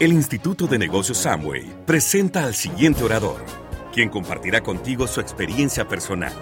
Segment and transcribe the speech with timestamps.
[0.00, 3.44] El Instituto de Negocios Samway presenta al siguiente orador,
[3.92, 6.32] quien compartirá contigo su experiencia personal.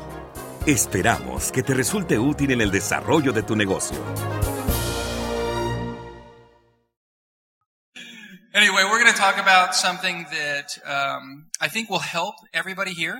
[0.64, 3.98] Esperamos que te resulte útil en el desarrollo de tu negocio.
[8.54, 13.18] Anyway, we're going to talk about something that um, I think will help everybody here.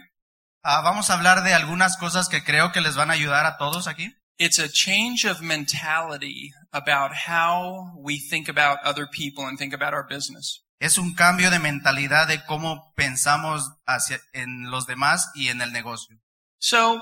[0.63, 3.57] Ah, vamos a hablar de algunas cosas que creo que les van a ayudar a
[3.59, 4.15] todos aquí.
[4.39, 9.95] It's a change of mentality about how we think about other people and think about
[9.95, 10.63] our business.
[10.81, 15.73] Es un cambio de mentalidad de cómo pensamos hacia, en los demás y en el
[15.73, 16.17] negocio.
[16.61, 17.01] So,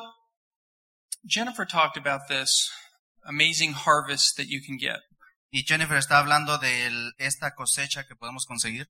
[1.29, 2.70] Jennifer talked about this
[3.25, 5.01] amazing harvest that you can get,
[5.51, 8.89] Y Jennifer está hablando de el- esta cosecha que podemos conseguir.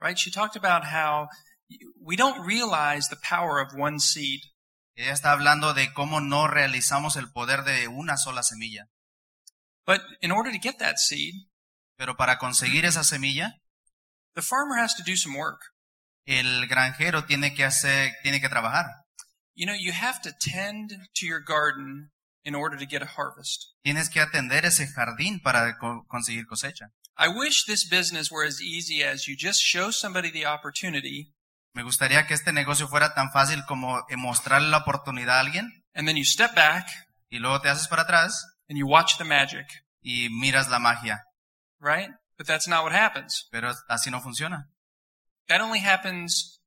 [0.00, 0.16] right?
[0.18, 1.28] She talked about how
[2.00, 4.40] we don't realize the power of one seed.
[4.96, 8.88] Ella está hablando de cómo no realizamos el poder de una sola semilla.
[9.86, 11.34] But in order to get that seed,
[11.96, 13.60] Pero para conseguir esa semilla,
[14.34, 15.60] the farmer has to do some work.
[16.26, 18.86] el granjero tiene que hacer, tiene que trabajar.
[19.54, 22.10] You know, you have to tend to your garden
[22.44, 23.74] in order to get a harvest.
[23.84, 26.90] Tienes que atender ese jardín para co- conseguir cosecha.
[27.16, 31.32] I wish this business were as easy as you just show somebody the opportunity
[31.76, 36.08] Me gustaría que este negocio fuera tan fácil como mostrarle la oportunidad a alguien and
[36.08, 36.86] then you step back
[37.30, 39.66] y luego te haces para atrás and you watch the magic,
[40.04, 41.24] y miras la magia.
[41.80, 42.10] right?
[42.36, 43.48] But that's not what happens.
[43.50, 44.68] Pero así no funciona.
[45.48, 46.60] That only happens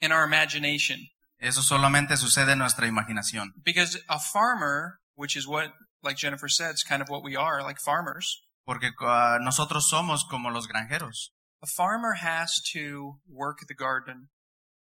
[0.00, 1.08] in our imagination
[1.38, 3.52] Eso solamente sucede en nuestra imaginación.
[3.64, 7.62] because a farmer, which is what, like Jennifer said, is kind of what we are,
[7.62, 8.42] like farmers.
[8.64, 11.32] Porque ah, nosotros somos como los granjeros.
[11.62, 14.28] A farmer has to work the garden.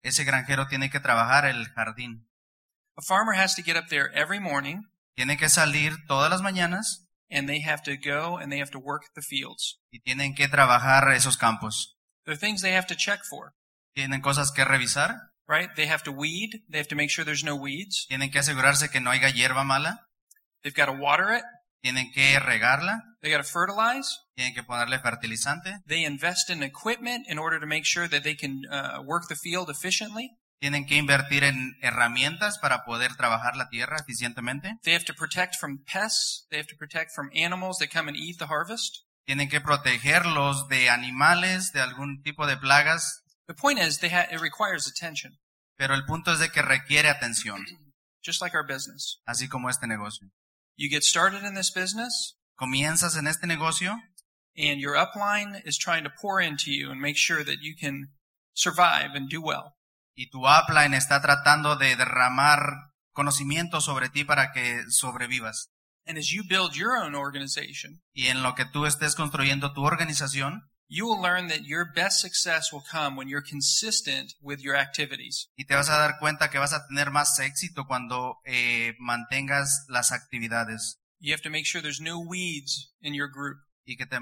[0.01, 2.27] Ese granjero tiene que trabajar el jardín.
[2.97, 4.83] A farmer has to get up there every morning
[5.15, 8.79] Tiene que salir todas las mañanas and they have to go and they have to
[8.79, 9.79] work the fields.
[9.91, 11.95] y tienen que trabajar esos campos.
[12.25, 13.53] There are things they have to check for,
[13.95, 15.15] Tienen cosas que revisar.
[15.47, 15.69] right?
[15.75, 16.63] They have to weed.
[16.69, 18.07] They have to make sure there's no weeds.
[18.09, 19.99] Tienen que asegurarse que no haya hierba mala.
[20.63, 21.43] They've got to water it.
[21.83, 22.99] Tienen que regarla.
[23.21, 24.07] They got to fertilize.
[24.35, 25.81] Tienen que ponerle fertilizante.
[25.85, 29.35] They invest in equipment in order to make sure that they can uh, work the
[29.35, 30.31] field efficiently.
[30.59, 34.77] Tienen que invertir en herramientas para poder trabajar la tierra eficientemente.
[34.83, 36.47] They have to protect from pests.
[36.49, 39.03] They have to protect from animals that come and eat the harvest.
[39.27, 43.23] Tienen que protegerlos de animales, de algún tipo de plagas.
[43.47, 45.39] The point is, they ha- it requires attention,
[45.77, 47.63] Pero el punto es de que requiere atención,
[48.23, 49.19] just like our business.
[49.27, 50.29] así como este negocio.
[50.77, 53.99] You get started in this business, Comienzas en este negocio
[54.57, 58.13] and your upline is trying to pour into you and make sure that you can
[58.53, 59.74] survive and do well.
[60.15, 62.59] Y tu upline está tratando de derramar
[63.11, 65.69] conocimiento sobre ti para que sobrevivas.
[66.07, 69.83] And as you build your own organization, Y en lo que tú estés construyendo tu
[69.83, 74.75] organización, you will learn that your best success will come when you're consistent with your
[74.75, 75.49] activities.
[75.55, 79.85] y te vas a dar cuenta que vas a tener más éxito cuando eh, mantengas
[79.89, 83.57] las actividades You have to make sure there's no weeds in your group.
[83.85, 84.19] y que te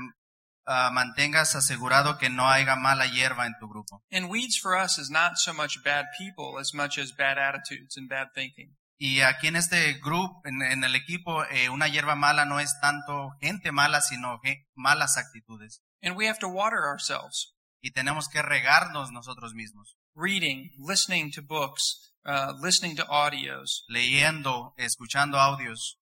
[0.65, 4.03] ah, mantengas asegurado que no haya mala hierba en tu grupo.
[4.11, 7.97] And weeds for us is not so much bad people as much as bad attitudes
[7.97, 8.75] and bad thinking.
[8.99, 12.79] Y aquí en este grupo, en, en el equipo, eh, una hierba mala no es
[12.79, 15.81] tanto gente mala, sino ge- malas actitudes.
[16.01, 17.55] And we have to water ourselves.
[17.81, 24.73] Y tenemos que regarnos nosotros mismos, Reading, listening to books, uh, listening to audios, leyendo,
[24.77, 25.97] escuchando audios,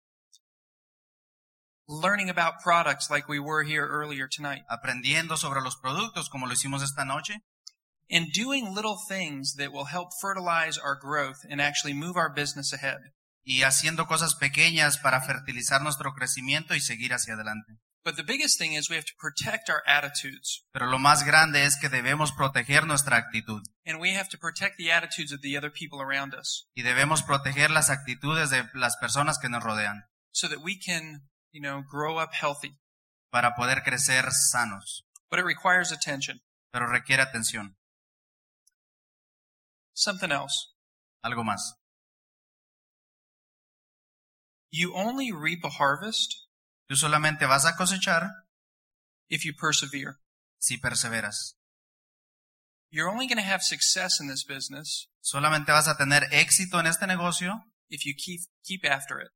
[1.89, 6.53] learning about products like we were here earlier tonight, aprendiendo sobre los productos como lo
[6.53, 7.41] hicimos esta noche
[8.11, 12.73] and doing little things that will help fertilize our growth and actually move our business
[12.73, 12.99] ahead.
[13.49, 17.79] y haciendo cosas pequeñas para fertilizar nuestro crecimiento y seguir hacia adelante.
[18.05, 20.67] But the biggest thing is we have to protect our attitudes.
[20.73, 24.77] Pero lo más grande es que debemos proteger nuestra actitud And we have to protect
[24.77, 28.97] the attitudes of the other people around us y debemos proteger las actitudes de las
[28.99, 32.77] personas que nos rodean so that we can, you know, grow up healthy.
[33.31, 35.05] para poder crecer sanos.
[35.31, 36.41] But it requires attention.
[36.73, 37.77] Pero requiere atención.
[39.93, 40.73] Something else.
[41.23, 41.75] Algo más.
[44.71, 46.49] You only reap a harvest
[46.89, 48.31] Tú solamente vas a cosechar
[49.29, 50.17] if you persevere.
[50.59, 51.55] si perseveras.
[52.91, 56.87] You're only going to have success in this business Solamente vas a tener éxito en
[56.87, 59.29] este negocio if you keep keep after it.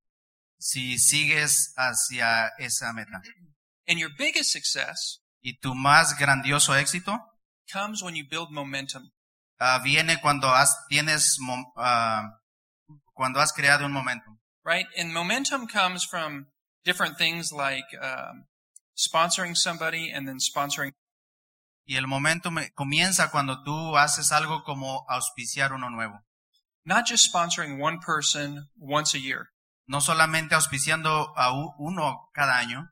[0.62, 3.20] Si sigues hacia esa meta.
[3.88, 7.18] And your biggest success Y tu más grandioso éxito
[7.72, 9.10] comes when you build momentum.
[9.58, 11.36] ah, viene cuando has, tienes,
[11.76, 12.22] ah,
[13.12, 14.38] cuando has creado un momento.
[14.64, 14.86] right?
[14.96, 16.46] And momentum comes from
[16.84, 18.44] different things like um,
[18.96, 20.92] sponsoring somebody and then sponsoring
[21.84, 26.20] Y el momento me- comienza cuando tú haces algo como auspiciar uno nuevo.
[26.84, 29.48] Not just sponsoring one person once a year,
[29.92, 32.88] No solamente auspiciando a uno cada año,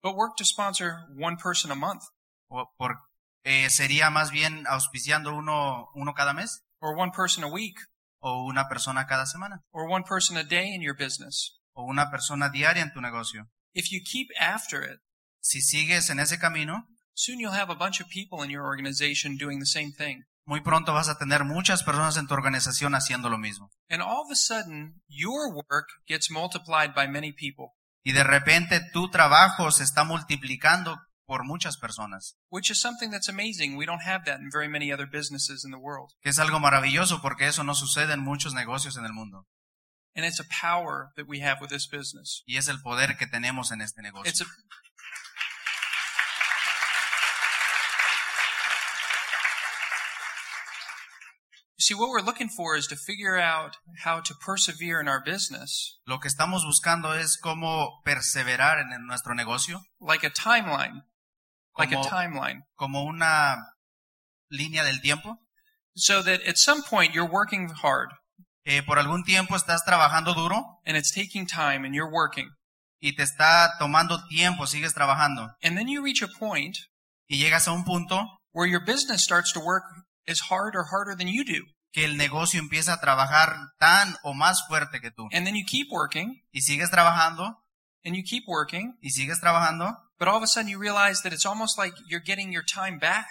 [0.00, 2.04] but work to sponsor one person a month
[2.48, 2.96] o por,
[3.42, 7.76] eh, sería más bien auspiciando uno, uno cada mes or one person a week
[8.20, 11.58] o una persona cada semana or one person a day in your business.
[11.72, 13.48] o una persona diaria en tu negocio.
[13.74, 15.00] If you keep after it,
[15.40, 19.36] Si sigues en ese camino, soon you'll have a bunch of people in your organization
[19.36, 20.22] doing the same thing.
[20.46, 23.70] Muy pronto vas a tener muchas personas en tu organización haciendo lo mismo.
[23.88, 27.72] And all of a sudden, your work gets multiplied by many people,
[28.04, 33.30] Y de repente tu trabajo se está multiplicando por muchas personas, which is something that's
[33.30, 33.76] amazing.
[33.76, 36.10] We don't have that in very many other businesses in the world.
[36.20, 39.46] que es algo maravilloso porque eso no sucede en muchos negocios en el mundo.
[40.14, 42.42] And it's a power that we have with this business.
[42.46, 44.30] Y es el poder que tenemos en este negocio.
[44.30, 44.46] It's a,
[51.86, 55.98] see, what we're looking for is to figure out how to persevere in our business.
[56.06, 59.80] Lo que estamos buscando es cómo perseverar en nuestro negocio.
[60.00, 61.02] Like a timeline,
[61.78, 63.56] like a timeline, como una
[64.50, 65.38] línea del tiempo.
[65.96, 68.10] so that at some point you're working hard.
[68.66, 70.80] Eh, por algún tiempo estás trabajando duro.
[70.86, 72.50] And it's taking time and you're working.
[73.04, 75.54] y te está tomando tiempo, sigues trabajando.
[75.62, 76.78] And then you reach a point
[77.28, 79.84] y llegas a un punto where your business starts to work
[80.26, 81.66] as hard or harder than you do.
[81.94, 85.28] Que el negocio empieza a trabajar tan o más fuerte que tú.
[85.32, 87.62] And then you keep working Y sigues trabajando
[88.04, 91.32] and you keep working, y sigues trabajando but all of a sudden you realize that
[91.32, 93.28] it's almost like you're getting your time back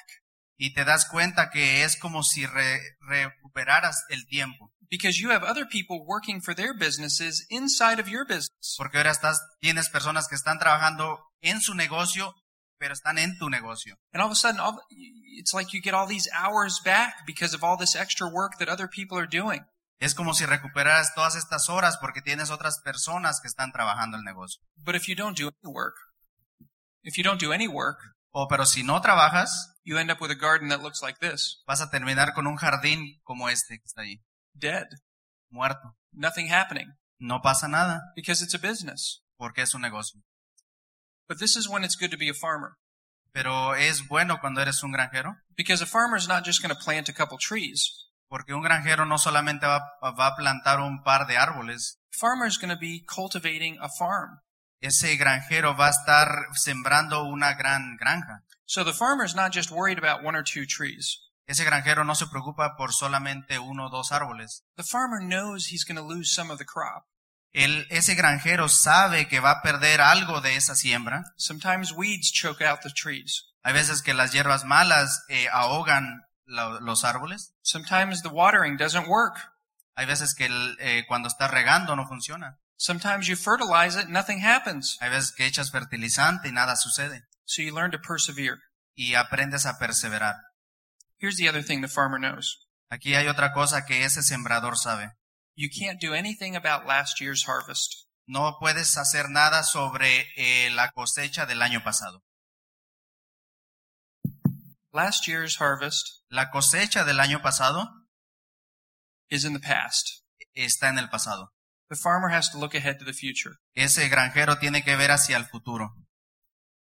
[0.57, 4.71] y te das cuenta que es como si re- recuperaras el tiempo.
[4.89, 8.75] because you have other people working for their businesses inside of your business.
[8.77, 12.36] Porque ahora estás, tienes personas que están trabajando en su negocio,
[12.83, 13.95] pero están en tu negocio.
[14.12, 17.56] And all of a sudden, all, it's like you get all these hours back because
[17.56, 19.62] of all this extra work that other people are doing.
[20.01, 24.24] Es como si recuperaras todas estas horas porque tienes otras personas que están trabajando el
[24.25, 24.62] negocio.
[24.75, 25.95] But if you don't do any work,
[27.03, 28.00] if you don't do any work,
[28.33, 31.63] O pero si no trabajas, you end up with a garden that looks like this,
[31.65, 34.21] vas a terminar con un jardín como este que está ahí,
[34.53, 34.88] dead,
[35.50, 35.95] muerto.
[36.12, 36.88] nothing happening
[37.18, 39.21] No pasa nada because it's a business.
[39.38, 40.19] porque es un negocio.
[41.27, 42.77] But this is when it's good to be a farmer
[43.31, 46.79] Pero es bueno cuando eres un granjero, because a farmer is not just going to
[46.79, 48.09] plant a couple trees.
[48.29, 52.57] porque un granjero no solamente va, va a plantar un par de árboles, farmer is
[52.57, 54.39] going to be cultivating a farm.
[54.81, 58.43] ese granjero va a estar sembrando una gran granja.
[58.65, 61.19] So the farmer is not just worried about one or two trees.
[61.47, 64.63] Ese granjero no se preocupa por solamente uno o dos árboles.
[64.77, 67.05] The farmer knows he's going to lose some of the crop.
[67.53, 71.23] El, ese granjero sabe que va a perder algo de esa siembra.
[71.38, 73.53] Sometimes weeds choke out the trees.
[73.63, 77.53] Hay veces que las hierbas malas eh, ahogan los árboles.
[77.61, 79.38] Sometimes the watering doesn't work.
[79.95, 82.59] Hay veces que el, eh, cuando estás regando no funciona.
[82.75, 84.97] Sometimes you fertilize it, nothing happens.
[84.99, 87.23] Hay veces que echas fertilizante y nada sucede.
[87.45, 88.57] So you learn to persevere.
[88.95, 90.35] Y aprendes a perseverar.
[91.17, 92.67] Here's the other thing the farmer knows.
[92.89, 95.13] Aquí hay otra cosa que ese sembrador sabe.
[95.55, 98.07] You can't do anything about last year's harvest.
[98.27, 102.23] No puedes hacer nada sobre eh, la cosecha del año pasado.
[104.91, 107.87] Last year's harvest La cosecha del año pasado
[109.30, 110.23] is in the past.
[110.56, 111.51] está en el pasado.
[111.89, 113.56] The farmer has to look ahead to the future.
[113.75, 115.95] Ese granjero tiene que ver hacia el futuro.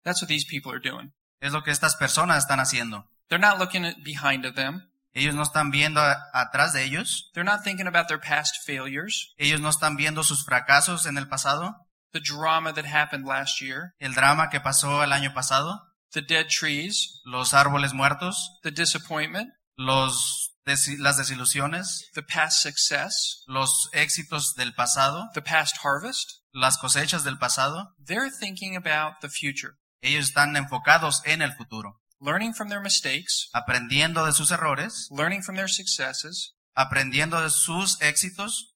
[0.05, 1.13] That's what these people are doing.
[1.41, 3.09] Es lo que estas personas están haciendo.
[3.29, 4.89] They're not looking behind of them.
[5.17, 7.31] Ellos no están viendo a- atrás de ellos.
[7.33, 11.27] They're not thinking about their past failures, Ellos no están viendo sus fracasos en el
[11.27, 11.75] pasado,
[12.13, 15.81] the drama that happened last year, el drama que pasó el año pasado,
[16.13, 20.53] the dead trees, los árboles muertos, the disappointment, los
[20.99, 26.43] las desilusiones, the past success, los éxitos del pasado, the past harvest.
[26.53, 27.95] las cosechas del pasado.
[28.05, 33.49] They're thinking about the future, Ellos están enfocados en el futuro, learning from their mistakes,
[33.55, 38.73] aprendiendo de sus errores, learning from their successes, aprendiendo de sus éxitos,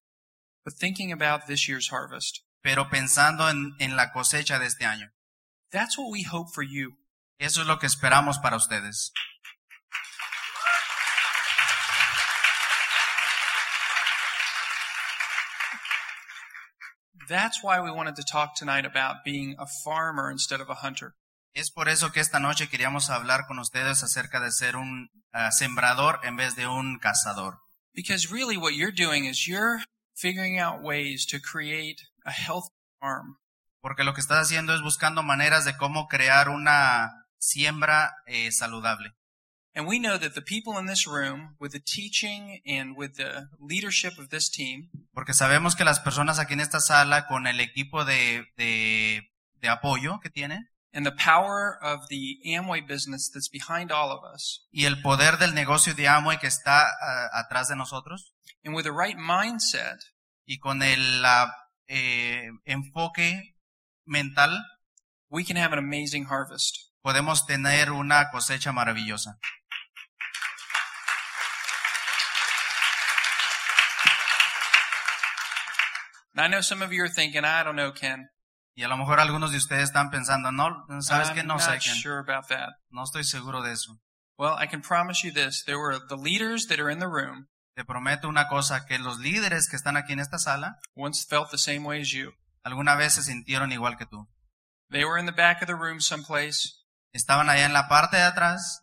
[0.65, 2.43] but thinking about this year's harvest.
[2.63, 5.09] pero pensando en, en la cosecha de este año.
[5.71, 6.97] That's what we hope for you.
[7.39, 9.13] Eso es lo que esperamos para ustedes.
[17.29, 21.15] That's why we wanted to talk tonight about being a farmer instead of a hunter.
[21.53, 25.51] Es por eso que esta noche queríamos hablar con ustedes acerca de ser un ah,
[25.51, 27.59] sembrador en vez de un cazador.
[27.93, 29.83] Because really what you're doing is you're
[30.15, 33.39] figuring out ways to create a healthy farm.
[33.81, 39.13] Porque lo que estás haciendo es buscando maneras de cómo crear una siembra eh, saludable.
[39.75, 43.49] And we know that the people in this room, with the teaching and with the
[43.61, 47.61] leadership of this team, Porque sabemos que las personas aquí en esta sala, con el
[47.61, 49.31] equipo de, de,
[49.61, 54.25] de apoyo que tiene and the power of the Amway business that's behind all of
[54.25, 58.33] us, y el poder del negocio de Amway que está ah, atrás de nosotros,
[58.65, 59.99] and with the right mindset,
[60.47, 61.53] y con el ah,
[61.89, 63.55] eh, enfoque
[64.07, 64.59] mental,
[65.31, 66.91] we can have an amazing harvest.
[67.03, 69.39] podemos tener una cosecha maravillosa.
[76.33, 78.29] Now, I know some of you are thinking, I don't know, Ken.
[78.81, 82.25] Y a lo mejor algunos de ustedes están pensando, no, sabes que no sé, sure
[82.89, 84.01] no estoy seguro de eso.
[84.39, 85.63] Well, I can promise you this.
[85.67, 89.19] There were the leaders that are in the room Te prometo una cosa, que los
[89.19, 92.33] líderes que están aquí en esta sala, once felt the same way as you.
[92.63, 94.31] alguna vez se sintieron igual que tú.
[94.91, 96.71] They were in the back of the room someplace,
[97.13, 98.81] Estaban allá en la parte de atrás,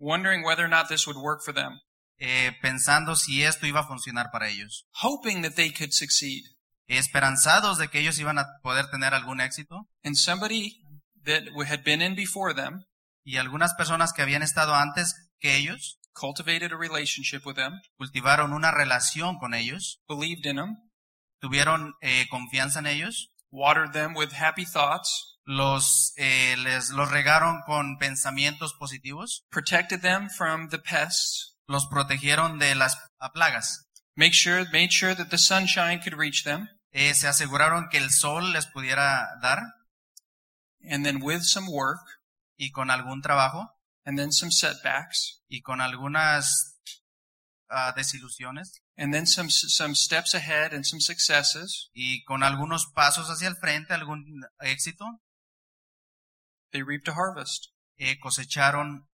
[0.00, 1.78] wondering whether or not this would work for them,
[2.18, 4.88] eh, pensando si esto iba a funcionar para ellos.
[5.02, 6.42] hoping that they could succeed.
[6.88, 9.88] Esperanzados de que ellos iban a poder tener algún éxito.
[10.04, 10.80] And somebody
[11.24, 12.84] that had been in before them
[13.26, 18.52] Y algunas personas que habían estado antes que ellos, cultivated a relationship with them, cultivaron
[18.52, 20.76] una relación con ellos, believed in them,
[21.40, 27.62] tuvieron eh, confianza en ellos, watered them with happy thoughts, los, eh, les, los regaron
[27.66, 32.96] con pensamientos positivos, protected them from the pests, los protegieron de las
[33.34, 37.98] plagas, make sure, made sure that the sunshine could reach them, eh, se aseguraron que
[37.98, 39.60] el sol les pudiera dar
[40.88, 42.00] and then with some work
[42.56, 43.70] y con algún trabajo
[44.04, 46.78] and then some setbacks y con algunas
[47.68, 53.28] ah, desilusiones and then some some steps ahead and some successes, y con algunos pasos
[53.28, 55.20] hacia el frente, algún éxito,
[56.72, 57.76] they reaped a harvest.
[57.98, 59.08] eh, cosecharon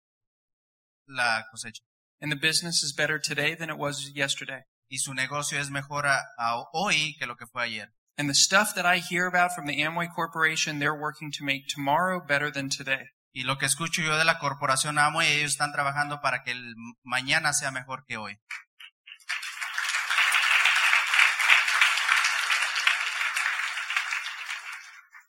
[1.06, 1.84] la cosecha.
[2.22, 4.64] And the business is better today than it was yesterday.
[4.90, 7.94] Y su negocio es mejor a- a hoy que lo que fue ayer.
[8.18, 11.68] And the stuff that I hear about from the Amway Corporation, they're working to make
[11.74, 13.12] tomorrow better than today.
[13.32, 16.76] Y lo que escucho yo de la corporación Amo, ellos están trabajando para que el
[17.04, 18.40] mañana sea mejor que hoy.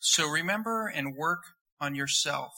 [0.00, 1.42] So remember and work
[1.80, 2.52] on yourself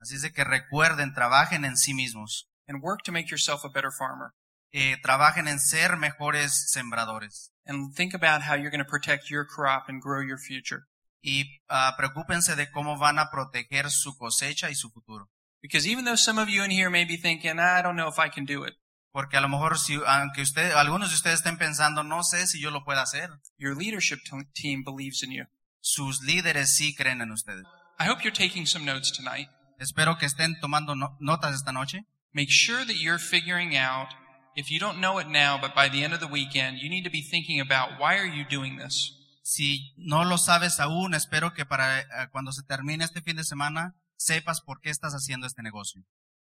[0.00, 2.48] Así es de que recuerden, trabajen en sí mismos.
[2.68, 4.32] and work to make yourself a better farmer.
[4.72, 7.52] Eh, trabajen en ser mejores sembradores.
[7.64, 10.82] And think about how you're going to protect your crop and grow your future.
[11.22, 11.60] Y
[11.96, 15.30] preocúpense de cómo van a proteger su cosecha y su futuro.
[15.60, 18.18] Because even though some of you in here may be thinking, I don't know if
[18.18, 18.74] I can do it,
[19.10, 22.60] Porque a lo mejor si, aunque usted, algunos de ustedes estén pensando, no sé si
[22.60, 24.20] yo lo puedo hacer, your leadership
[24.54, 25.44] team believes in you.
[25.80, 27.64] sus líderes sí creen en ustedes.
[27.98, 29.48] I hope you're taking some notes tonight.
[29.80, 32.04] Espero que estén tomando no- notas esta noche.
[32.32, 34.08] Make sure that you're figuring out,
[34.56, 37.04] if you don't know it now, but by the end of the weekend, you need
[37.04, 39.14] to be thinking about why are you doing this?
[39.42, 43.44] Si no lo sabes aún, espero que para eh, cuando se termine este fin de
[43.44, 46.02] semana sepas por qué estás haciendo este negocio.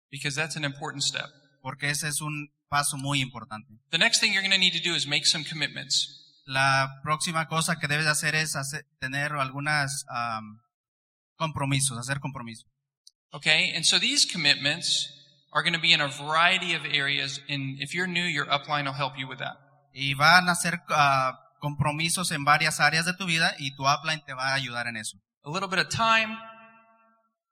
[0.10, 1.28] Because that's an important step.
[1.62, 3.74] Porque ese es un paso muy importante.
[3.92, 6.42] The next thing you're going to need to do is make some commitments.
[6.46, 10.62] La próxima cosa que debes de hacer es hacer- tener algunas am,
[11.36, 12.66] compromisos, hacer compromisos.
[13.32, 13.74] Okay?
[13.76, 15.10] And so these commitments
[15.54, 17.40] are going to be in a variety of areas.
[17.50, 19.58] And if you're new, your upline will help you with that.
[19.94, 20.56] Y van a
[20.92, 24.88] ah, compromisos en varias áreas de tu vida y tu upline te va a ayudar
[24.88, 25.18] en eso.
[25.44, 26.38] A little bit of time.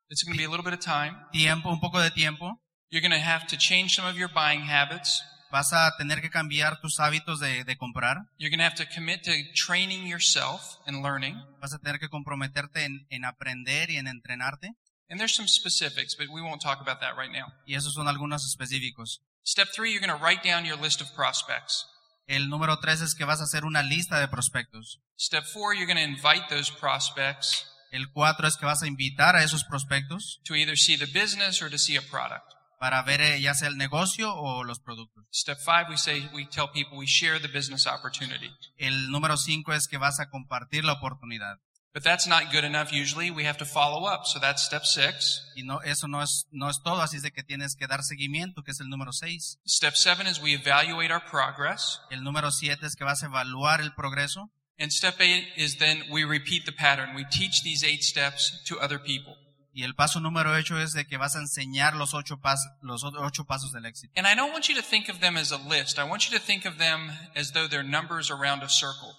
[0.10, 1.16] It's going to be a little bit of time.
[1.32, 2.60] Tiempo, un poco de tiempo.
[2.90, 5.24] You're going to have to change some of your buying habits.
[5.52, 8.18] Vas a tener que cambiar tus hábitos de, de comprar.
[8.38, 11.42] You're going to have to commit to training yourself and learning.
[11.62, 14.72] Vas a tener que comprometerte en, en aprender y en entrenarte.
[15.09, 17.53] And there's some specifics, but we won't talk about that right now.
[17.67, 19.21] Y esos son algunos específicos.
[19.43, 21.85] Step three, you're going to write down your list of prospects.
[22.27, 25.00] El número tres es que vas a hacer una lista de prospectos.
[25.17, 29.35] Step four, you're going to invite those prospects El cuatro es que vas a invitar
[29.35, 32.43] a esos prospectos to either see the business or to see a product.
[32.79, 35.25] para ver eh, ya sea el negocio o los productos.
[35.31, 38.51] Step five, we say, we tell people we share the business opportunity.
[38.77, 41.57] El número cinco es que vas a compartir la oportunidad.
[41.96, 43.32] But that's not good enough usually.
[43.32, 44.25] We have to follow up.
[44.25, 45.50] So that's step six.
[45.56, 48.04] Y no, eso no es, no es todo, así es de que tienes que dar
[48.04, 49.60] seguimiento, que es el número seis.
[49.66, 52.02] Step seven is we evaluate our progress.
[52.12, 54.52] El número siete es que vas a evaluar el progreso.
[54.78, 57.16] And step eight is then we repeat the pattern.
[57.16, 59.38] We teach these eight steps to other people.
[59.74, 63.06] Y el paso número ocho es de que vas a enseñar los ocho, pas, los
[63.06, 64.12] ocho pasos del éxito.
[64.18, 65.98] And I don't want you to think of them as a list.
[65.98, 69.16] I want you to think of them as though they're numbers around a circle.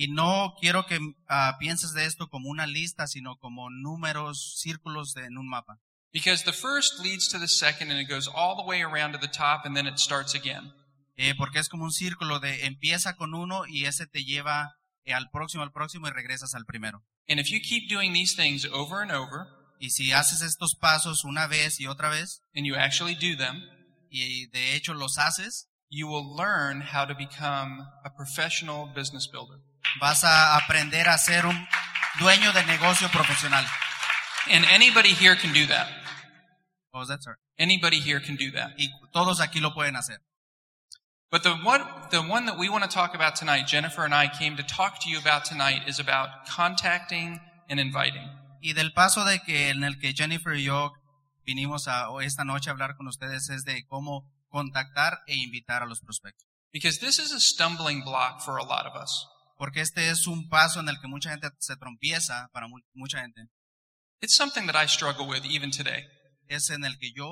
[0.00, 5.12] Y no quiero que ah, pienses de esto como una lista, sino como números, círculos
[5.12, 5.80] de- en un mapa.
[6.12, 9.18] Because the first leads to the second and it goes all the way around to
[9.18, 10.72] the top and then it starts again.
[11.16, 15.12] Eh, porque es como un círculo de empieza con uno y ese te lleva eh,
[15.14, 17.02] al próximo, al próximo y regresas al primero.
[17.28, 19.48] And if you keep doing these things over and over
[19.80, 23.62] Y si haces estos pasos una vez y otra vez, and you actually do them,
[24.10, 29.58] y de hecho los haces, you will learn how to become a professional business builder.
[30.00, 31.68] Vas a aprender a ser un
[32.18, 33.64] dueño de negocio profesional.
[34.50, 35.88] And anybody here can do that.
[36.92, 37.36] Oh, what was that, sir?
[37.58, 38.72] Anybody here can do that.
[38.78, 40.18] Y todos aquí lo pueden hacer.
[41.30, 44.28] But the one, the one that we want to talk about tonight, Jennifer and I
[44.28, 48.26] came to talk to you about tonight, is about contacting and inviting.
[48.62, 50.92] Y del paso de que en el que Jennifer y yo
[51.46, 55.86] vinimos a esta noche a hablar con ustedes es de cómo contactar e invitar a
[55.86, 56.46] los prospectos.
[56.72, 59.26] Because this is a stumbling block for a lot of us.
[59.58, 63.20] Porque este es un paso en el que mucha gente se trompieza para mu- mucha
[63.20, 63.42] gente.
[64.22, 66.06] It's something that I struggle with even today.
[66.48, 67.28] Es en el que yo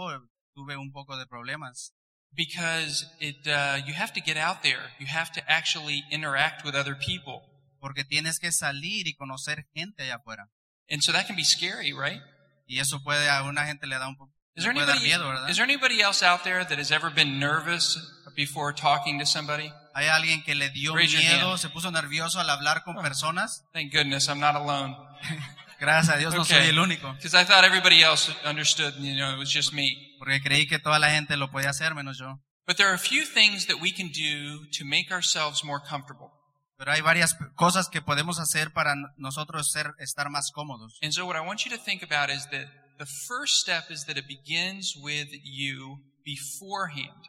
[0.55, 1.95] tuve un poco de problemas.
[2.33, 4.93] Because it, uh, you have to get out there.
[4.99, 7.41] You have to actually interact with other people.
[7.81, 10.51] Porque tienes que salir y conocer gente allá afuera.
[10.91, 12.21] And so that can be scary, right?
[12.67, 15.49] Y eso puede a una gente le da un poco Is there anybody, miedo, ¿verdad?
[15.49, 17.99] is there anybody else out there that has ever been nervous
[18.37, 19.73] before talking to somebody?
[19.95, 23.03] Hay alguien que le dio Raise miedo, se puso nervioso al hablar con Oh.
[23.03, 23.65] personas.
[23.73, 24.95] Thank goodness I'm not alone.
[25.81, 26.57] Gracias a Dios no Okay.
[26.59, 27.13] soy el único.
[27.15, 30.15] Because I thought everybody else understood, you know, it was just me.
[30.19, 32.39] Porque creí que toda la gente lo podía hacer menos yo.
[32.67, 36.31] But there are a few things that we can do to make ourselves more comfortable.
[36.79, 40.99] Pero hay varias cosas que podemos hacer para nosotros ser, estar más cómodos.
[41.03, 42.67] And so what I want you to think about is that
[42.99, 47.29] the first step is that it begins with you beforehand.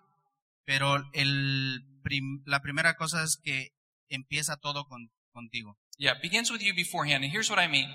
[0.68, 3.70] Pero el prim- la primera cosa es que
[4.10, 5.78] empieza todo con- contigo.
[5.98, 7.24] Yeah, it begins with you beforehand.
[7.24, 7.90] And here's what I mean.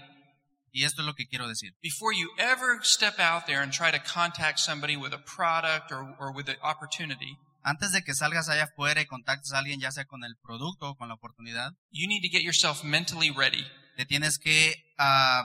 [0.73, 1.75] Y esto es lo que quiero decir.
[1.83, 6.17] Before you ever step out there and try to contact somebody with a product or,
[6.19, 9.93] or with an opportunity, Antes de que salgas allá afuera y contactes a alguien, ya
[9.93, 13.65] sea con el producto o con la oportunidad, you need to get yourself mentally ready.
[13.97, 15.45] te tienes que ah,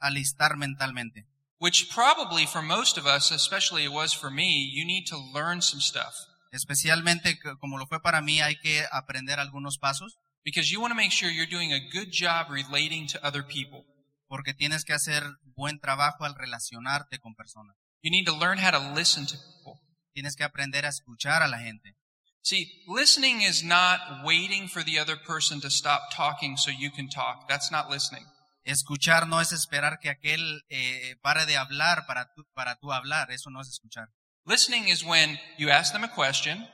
[0.00, 1.24] alistar mentalmente.
[1.60, 5.62] Which probably for most of us, especially it was for me, you need to learn
[5.62, 6.12] some stuff.
[6.54, 10.96] Especialmente como lo fue para mí, hay que aprender algunos pasos Because you want to
[10.96, 13.84] make sure you're doing a good job relating to other people.
[14.26, 15.22] porque tienes que hacer
[15.56, 17.76] buen trabajo al relacionarte con personas.
[18.02, 19.80] You need to learn how to listen to people.
[20.12, 21.96] Tienes que aprender a escuchar a la gente.
[22.42, 27.08] See, listening is not waiting for the other person to stop talking so you can
[27.08, 27.48] talk.
[27.48, 28.26] That's not listening.
[28.64, 33.30] Escuchar no es esperar que aquel eh, pare de hablar para tú, para tú hablar,
[33.30, 34.08] eso no es escuchar.
[34.46, 36.66] Listening is when you ask them a question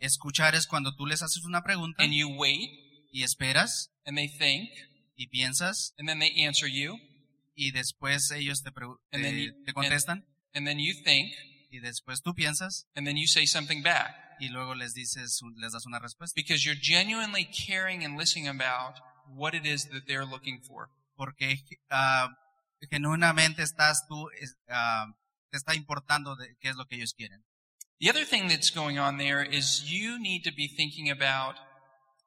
[0.00, 2.68] Escuchar es cuando tú les haces una pregunta and you wait
[3.12, 4.68] y esperas and they think
[5.16, 6.98] y piensas and then they answer you
[7.54, 8.70] y después ellos te,
[9.12, 11.32] And then you- te contestan and then you think
[11.70, 15.72] y después tú piensas and then you say something back y luego les dices, les
[15.72, 16.34] das una respuesta.
[16.34, 18.98] because you're genuinely caring and listening about
[19.36, 20.88] what it is that they're looking for.
[21.14, 21.58] Porque
[21.90, 22.28] ah,
[22.90, 24.26] genuinamente estás tú,
[24.68, 25.06] ah,
[25.52, 27.44] te está importando de qué es lo que ellos quieren.
[28.00, 31.56] The other thing that's going on there is you need to be thinking about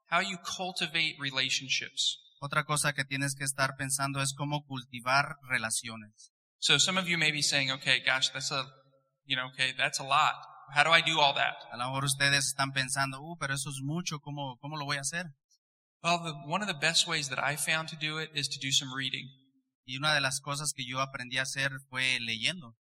[0.10, 2.20] how you cultivate relationships.
[2.40, 6.32] Otra cosa que tienes que estar pensando es cómo cultivar relaciones.
[6.60, 8.64] So some of you may be saying, okay, gosh, that's a,
[9.26, 10.36] you know, okay, that's a lot.
[10.74, 11.56] How do I do all that?
[11.72, 14.98] A lo mejor ustedes están pensando, uh, pero eso es mucho, ¿cómo, cómo lo voy
[14.98, 15.26] a hacer?
[16.04, 18.60] Well, the, one of the best ways that I found to do it is to
[18.60, 19.28] do some reading.
[19.86, 22.76] Y una de las cosas que yo aprendí a hacer fue leyendo.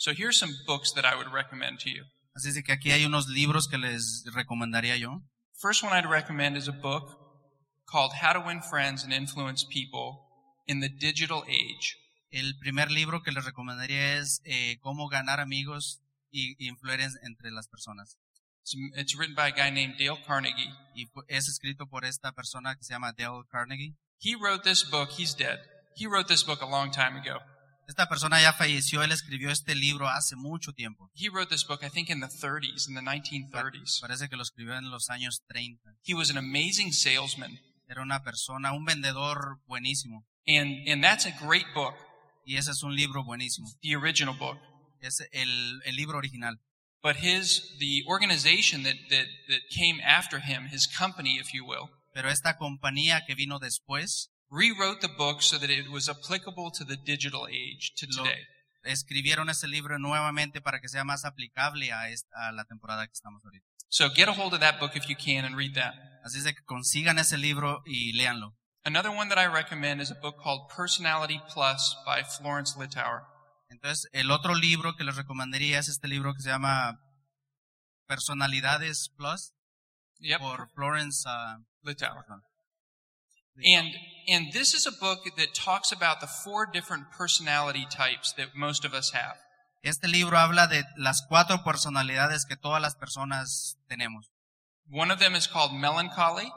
[0.00, 2.04] So here's some books that I would recommend to you.
[2.34, 5.20] Así es que aquí hay unos libros que les recomendaría yo.
[5.60, 7.04] First one I'd recommend is a book
[7.84, 10.24] called How to Win Friends and Influence People
[10.66, 11.98] in the Digital Age.
[12.32, 16.00] El primer libro que les recomendaría es eh, Cómo ganar amigos
[16.32, 18.16] y, entre las personas.
[18.62, 20.72] It's, it's written by a guy named Dale Carnegie.
[20.94, 23.96] Y es escrito por esta persona que se llama Dale Carnegie.
[24.18, 25.58] He wrote this book, he's dead.
[25.94, 27.40] He wrote this book a long time ago.
[27.90, 31.10] Esta persona ya falleció, él escribió este libro hace mucho tiempo.
[31.12, 34.00] He wrote this book, I think, in the 30s, in the 1930s.
[34.00, 35.96] Parece que lo escribió en los años 30.
[36.06, 37.58] He was an amazing salesman.
[37.88, 40.24] Era una persona, un vendedor buenísimo.
[40.46, 41.94] And, and that's a great book,
[42.46, 43.68] Y ese es un libro buenísimo.
[43.82, 44.56] the original book.
[45.00, 46.60] Es el, el libro original.
[47.02, 51.90] But his, the organization that, that, that came after him, his company, if you will,
[52.14, 56.84] Pero esta compañía que vino después rewrote the book so that it was applicable to
[56.84, 58.40] the digital age, to Lo- today.
[58.84, 63.12] escribieron ese libro nuevamente para que sea más aplicable a, esta, a la temporada que
[63.12, 63.64] estamos ahorita.
[63.88, 65.94] So get a hold of that book if you can and read that.
[66.24, 68.56] Así es de que consigan ese libro y léanlo.
[68.84, 73.22] Another one that I recommend is a book called Personality Plus by Florence Litauer.
[73.68, 76.98] Entonces, el otro libro que les recomendaría es este libro que se llama
[78.06, 79.52] Personalidades Plus
[80.20, 80.40] Yep.
[80.40, 81.28] por Florence.
[81.28, 82.24] uh, Littauer.
[83.56, 83.94] And
[84.28, 88.84] and this is a book that talks about the four different personality types that most
[88.84, 89.36] of us have.
[89.82, 94.30] Este libro habla de las cuatro personalidades que todas las personas tenemos.
[94.90, 96.52] One of them is called melancholy.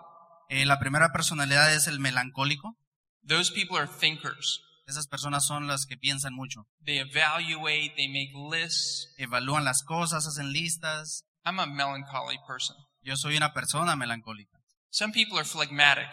[0.49, 2.77] Eh, la primera personalidad es el melancólico.
[3.25, 4.62] Those people are thinkers.
[4.86, 6.67] Esas personas son las que piensan mucho.
[6.86, 9.13] They evaluate, they make lists.
[9.17, 11.23] Evalúan las cosas, hacen listas.
[11.45, 12.75] I'm a melancholy person.
[13.01, 14.60] Yo soy una persona melancólica.
[14.89, 16.10] Some people are phlegmatic.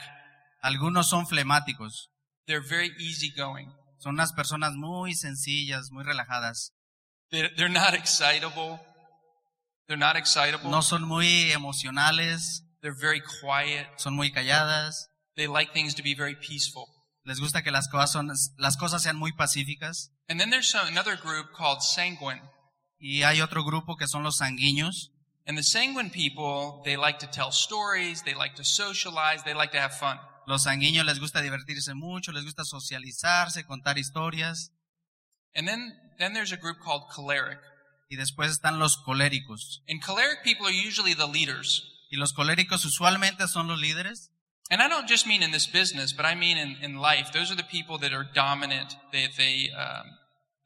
[0.63, 2.11] Algunos son flemáticos.
[2.47, 3.73] They're very easygoing.
[3.99, 6.73] Son unas personas muy sencillas, muy relajadas.
[7.31, 8.81] They're, they're not excitable.
[9.87, 10.71] They're not excitable.
[10.71, 13.87] No son muy emocionales, They're very quiet.
[13.97, 15.09] son muy calladas.
[15.37, 16.87] They like things to be very peaceful.
[17.25, 20.11] Les gusta que las cosas, son, las cosas sean muy pacíficas.
[20.29, 22.41] And then there's some, another group called sanguine.
[22.99, 25.11] Y hay otro grupo que son los sanguíneos.
[25.47, 29.73] And the sanguine people, they like to tell stories, they like to socialize, they like
[29.73, 30.19] to have fun.
[30.51, 34.73] Los sanguíneos les gusta divertirse mucho, les gusta socializarse, contar historias.
[35.55, 37.61] And then, then there's a group called choleric.
[38.09, 39.85] Y después están los coléricos.
[39.89, 41.85] And choleric people are usually the leaders.
[42.11, 44.33] Y los coléricos usualmente son los líderes.
[44.71, 47.31] And I don't just mean in this business, but I mean in, in life.
[47.33, 48.97] Those are the people that are dominant.
[49.13, 50.07] They, they, um,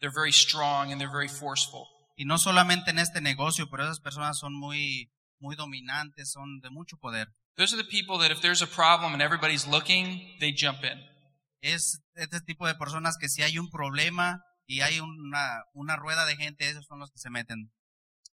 [0.00, 1.88] they're very strong and they're very forceful.
[2.16, 6.70] Y no solamente en este negocio, pero esas personas son muy, muy dominantes, son de
[6.70, 7.28] mucho poder.
[7.56, 10.98] Those are the people that if there's a problem and everybody's looking, they jump in.
[11.62, 16.26] Es este tipo de personas que si hay un problema y hay una, una rueda
[16.26, 17.70] de gente, esos son los que se meten.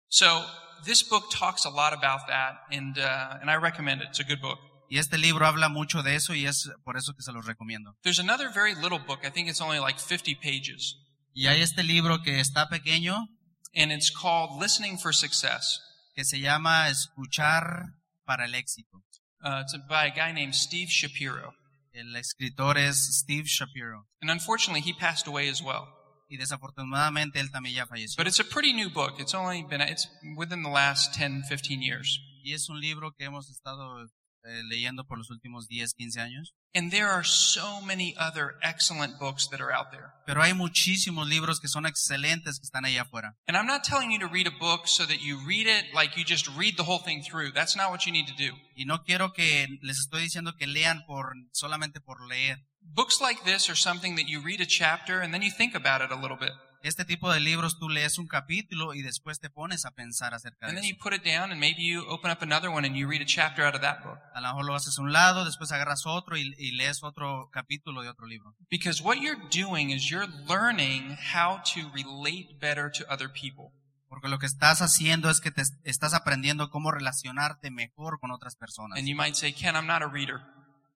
[0.10, 0.46] So
[0.86, 4.10] this book talks a lot about that, and uh, and I recommend it.
[4.10, 4.60] It's a good book.
[4.90, 7.96] Y este libro habla mucho de eso y es por eso que se los recomiendo.
[8.04, 9.22] There's another very little book.
[9.26, 10.98] I think it's only like 50 pages,
[11.34, 13.28] Y hay este libro que está pequeño,
[13.76, 15.82] and it's called Listening for Success.
[16.14, 19.04] que se llama Escuchar para el éxito.
[19.42, 21.54] Uh, it's by a guy named Steve Shapiro,
[21.94, 24.06] El escritor es Steve Shapiro.
[24.22, 25.88] and unfortunately, he passed away as well.
[26.28, 28.18] Y desafortunadamente él también ya falleció.
[28.18, 29.20] But it's a pretty new book.
[29.20, 32.20] It's only been it's within the last 10, 15 years.
[32.44, 34.08] Y es un libro que hemos estado
[34.46, 36.54] eh, leyendo por los últimos 10, 15 años.
[36.74, 40.12] And there are so many other excellent books that are out there.
[40.26, 43.38] Pero hay muchísimos libros que son excelentes que están allá afuera.
[43.48, 46.18] And I'm not telling you to read a book so that you read it like
[46.18, 47.54] you just read the whole thing through.
[47.54, 48.54] That's not what you need to do.
[48.76, 52.58] Y no quiero que les estoy diciendo que lean por solamente por leer.
[52.82, 56.02] Books like this are something that you read a chapter and then you think about
[56.02, 56.52] it a little bit.
[56.86, 60.68] Este tipo de libros tú lees un capítulo y después te pones a pensar acerca
[60.68, 61.04] And de then you eso.
[61.04, 63.66] put it down and maybe you open up another one and you read a chapter
[63.66, 64.20] out of that book.
[64.36, 67.50] A lo mejor lo haces a un lado, después agarras otro y, y lees otro
[67.52, 68.54] capítulo de otro libro.
[68.70, 73.72] Because what you're doing is you're learning how to relate better to other people.
[74.08, 78.56] Porque lo que estás haciendo es que te estás aprendiendo cómo relacionarte mejor con otras
[78.56, 79.00] personas.
[79.00, 80.40] And you might say, Ken, I'm not a reader.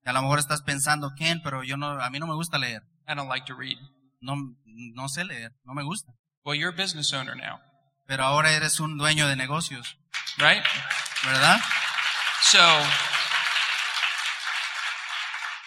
[0.05, 2.59] Y a lo mejor estás pensando, Ken, pero yo no, a mí no me gusta
[2.59, 2.83] leer.
[3.07, 3.77] I don't like to read.
[4.21, 6.11] No, no sé leer, no me gusta.
[6.43, 7.59] Well, you're a business owner now,
[8.05, 9.97] Pero ahora eres un dueño de negocios,
[10.37, 10.63] right?
[11.25, 11.59] ¿verdad?
[12.41, 12.59] So,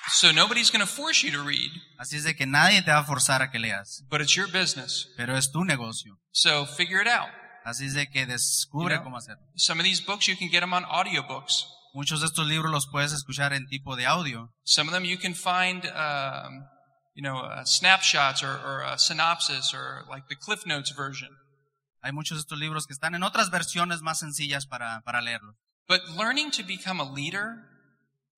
[0.08, 2.98] so nobody's going to force you to read, Así es de que nadie te va
[2.98, 5.08] a forzar a que leas, but it's your business.
[5.16, 6.18] pero es tu negocio.
[6.32, 7.28] So figure it out.
[7.64, 9.04] Así es de que descubre You know?
[9.04, 9.42] cómo hacerlo.
[9.56, 11.66] Some of these books you can get them on audiobooks.
[11.94, 14.52] Muchos de estos libros los puedes escuchar en tipo de audio.
[14.64, 16.64] Some of them you can find, um,
[17.14, 21.28] you know, uh, snapshots or, or a synopsis or like the Cliff Notes version.
[22.02, 25.54] Hay muchos de estos libros que están en otras versiones más sencillas para, para leerlos.
[25.88, 27.68] But learning to become a leader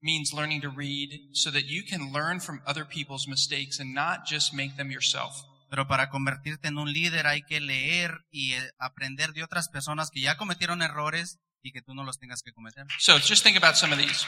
[0.02, 4.26] means learning to read so that you can learn from other people's mistakes and not
[4.26, 5.44] just make them yourself.
[5.70, 10.10] Pero para convertirte en un líder hay que leer y eh, aprender de otras personas
[10.10, 12.86] que ya cometieron errores y que tú no los tengas que cometer.
[12.98, 14.26] So just think about some of these.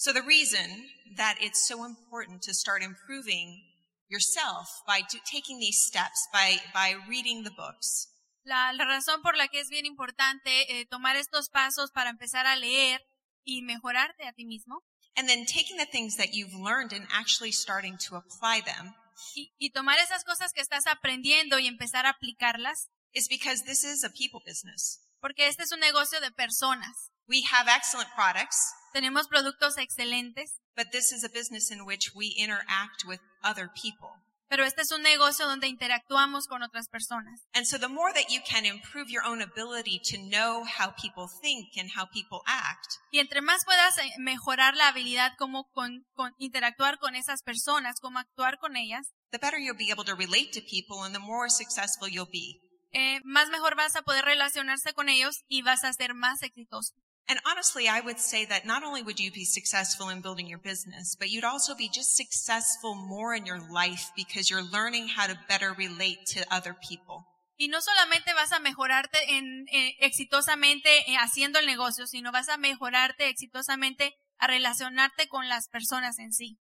[0.00, 3.60] So the reason that it's so important to start improving
[4.08, 8.08] yourself by do, taking these steps, by, by reading the books,
[8.46, 12.46] La, la razón por la que es bien importante eh, tomar estos pasos para empezar
[12.46, 13.02] a leer
[13.44, 14.82] y mejorarte a ti mismo
[15.18, 18.94] and then taking the things that you've learned and actually starting to apply them
[19.36, 23.84] y, y tomar esas cosas que estás aprendiendo y empezar a aplicarlas, is because this
[23.84, 24.98] is a people business.
[25.20, 27.10] porque este es un negocio de personas.
[27.30, 32.34] We have excellent products, Tenemos productos excelentes, but this is a business in which we
[32.36, 34.10] interact with other people.
[34.48, 37.46] Pero este es un negocio donde interactuamos con otras personas.
[37.54, 41.28] And so the more that you can improve your own ability to know how people
[41.40, 46.04] think and how people act, Y entre más puedas eh, mejorar la habilidad como con,
[46.14, 50.16] con interactuar con esas personas, cómo actuar con ellas, the better you'll be able to
[50.16, 52.58] relate to people and the more successful you'll be.
[52.92, 56.96] eh, más mejor vas a poder relacionarse con ellos y vas a ser más exitoso.
[57.30, 60.58] And honestly, I would say that not only would you be successful in building your
[60.58, 65.28] business, but you'd also be just successful more in your life because you're learning how
[65.28, 67.24] to better relate to other people.
[67.56, 72.48] Y no solamente vas a mejorarte en, eh, exitosamente eh, haciendo el negocio, sino vas
[72.48, 76.58] a mejorarte exitosamente a relacionarte con las personas en sí.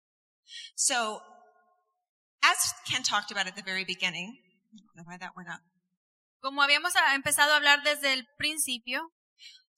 [0.75, 1.19] So,
[2.43, 4.37] as Ken talked about at the very beginning,
[4.71, 5.61] I don't know why that went up.
[6.41, 9.11] Como habíamos ah, empezado a hablar desde el principio,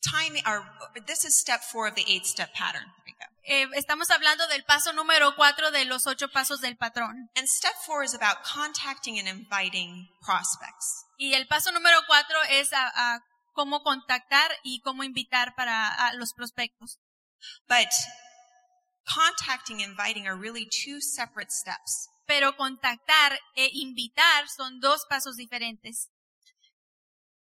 [0.02, 0.66] Time, or
[1.06, 2.86] this is step four of the eight step pattern.
[3.06, 3.26] There we go.
[3.46, 7.30] eh, estamos hablando del paso número cuatro de los ocho pasos del patrón.
[7.36, 11.06] And step four is about contacting and inviting prospects.
[11.20, 13.20] Y el paso número cuatro es a, a
[13.54, 16.98] cómo contactar y cómo invitar para a los prospectos.
[17.68, 17.90] But
[19.06, 22.10] contacting and inviting are really two separate steps.
[22.26, 26.10] Pero contactar e invitar son dos pasos diferentes.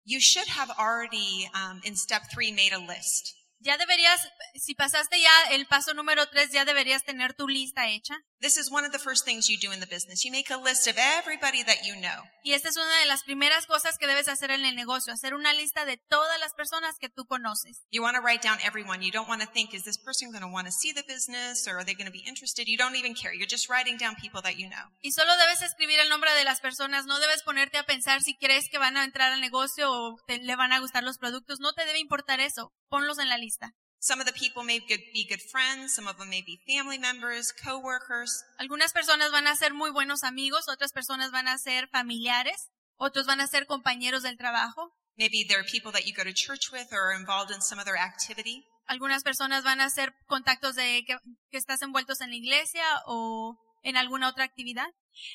[0.08, 3.34] You should have already, um, in step three, made a list.
[3.60, 4.20] Ya deberías,
[4.54, 8.14] si pasaste ya el paso número tres, ya deberías tener tu lista hecha.
[8.40, 10.24] This is one of the first things you do in the business.
[10.24, 12.22] You make a list of everybody that you know.
[12.44, 15.34] Y esta es una de las primeras cosas que debes hacer en el negocio, hacer
[15.34, 17.82] una lista de todas las personas que tú conoces.
[17.90, 19.02] You want to write down everyone.
[19.04, 21.66] You don't want to think, is this person going to want to see the business
[21.66, 22.68] or are they going to be interested?
[22.68, 23.34] You don't even care.
[23.34, 24.86] You're just writing down people that you know.
[25.02, 28.36] Y solo debes escribir el nombre de las personas, no debes ponerte a pensar si
[28.36, 31.58] crees que van a entrar al negocio o te- le van a gustar los productos,
[31.58, 33.47] no te debe importar eso, ponlos en la lista.
[34.00, 35.94] Some of the people may be good friends.
[35.94, 38.44] Some of them may be family members, coworkers.
[38.58, 43.26] Algunas personas van a ser muy buenos amigos, otras personas van a ser familiares, otros
[43.26, 46.92] van a ser compañeros del trabajo, Maybe they're people that you go to church with
[46.92, 48.64] or are involved in some other activity.
[48.88, 51.16] algunas personas van a ser contactos de que,
[51.50, 54.86] que estás envueltos en la iglesia o en alguna otra actividad.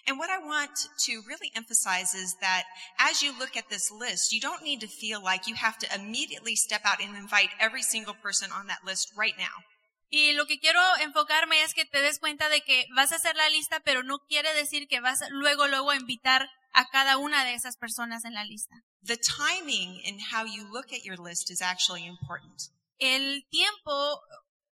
[0.08, 2.64] And what I want to really emphasize is that
[3.00, 5.88] as you look at this list, you don't need to feel like you have to
[5.96, 9.64] immediately step out and invite every single person on that list right now.
[10.10, 13.36] Y lo que quiero enfocarme es que te des cuenta de que vas a hacer
[13.36, 17.44] la lista, pero no quiere decir que vas luego, luego a invitar a cada una
[17.44, 18.76] de esas personas en la lista.
[19.04, 22.62] The timing in how you look at your list is actually important.
[23.00, 24.22] El tiempo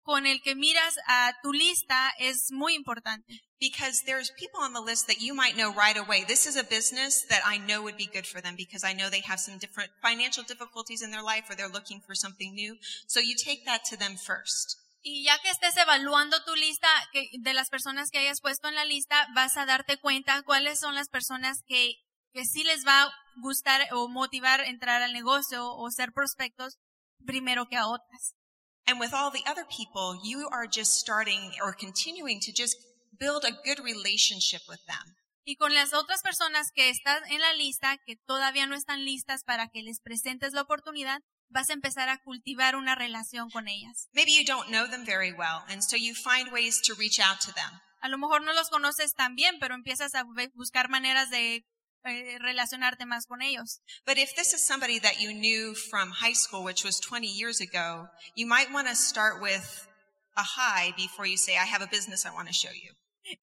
[0.09, 3.43] con el que miras a tu lista es muy importante.
[3.61, 6.25] Because there's people on the list that you might know right away.
[6.25, 9.11] This is a business that I know would be good for them because I know
[9.11, 12.79] they have some different financial difficulties in their life or they're looking for something new.
[13.07, 14.79] So you take that to them first.
[15.03, 18.77] Y ya que estés evaluando tu lista que- de las personas que hayas puesto en
[18.77, 21.97] la lista, vas a darte cuenta cuáles son las personas que,
[22.33, 26.79] que sí les va a gustar o motivar entrar al negocio o ser prospectos
[27.27, 28.38] primero que a otras.
[28.89, 32.75] And with all the other people, you are just starting or continuing to just
[33.19, 35.15] build a good relationship with them.
[35.45, 39.45] Y con las otras personas que están en la lista, que todavía no están listas
[39.45, 41.21] para que les presentes la oportunidad,
[41.51, 44.09] vas a empezar a cultivar una relación con ellas.
[44.13, 47.41] Maybe you don't know them very well, and so you find ways to reach out
[47.41, 47.81] to them.
[48.01, 51.65] A lo mejor no los conoces tan bien, pero empiezas a bu- buscar maneras de
[52.09, 53.81] eh, relacionarte más con ellos.
[54.07, 57.61] But if this is somebody that you knew from high school, which was 20 years
[57.61, 59.87] ago, you might want to start with
[60.37, 62.95] a hi before you say, I have a business I want to show you.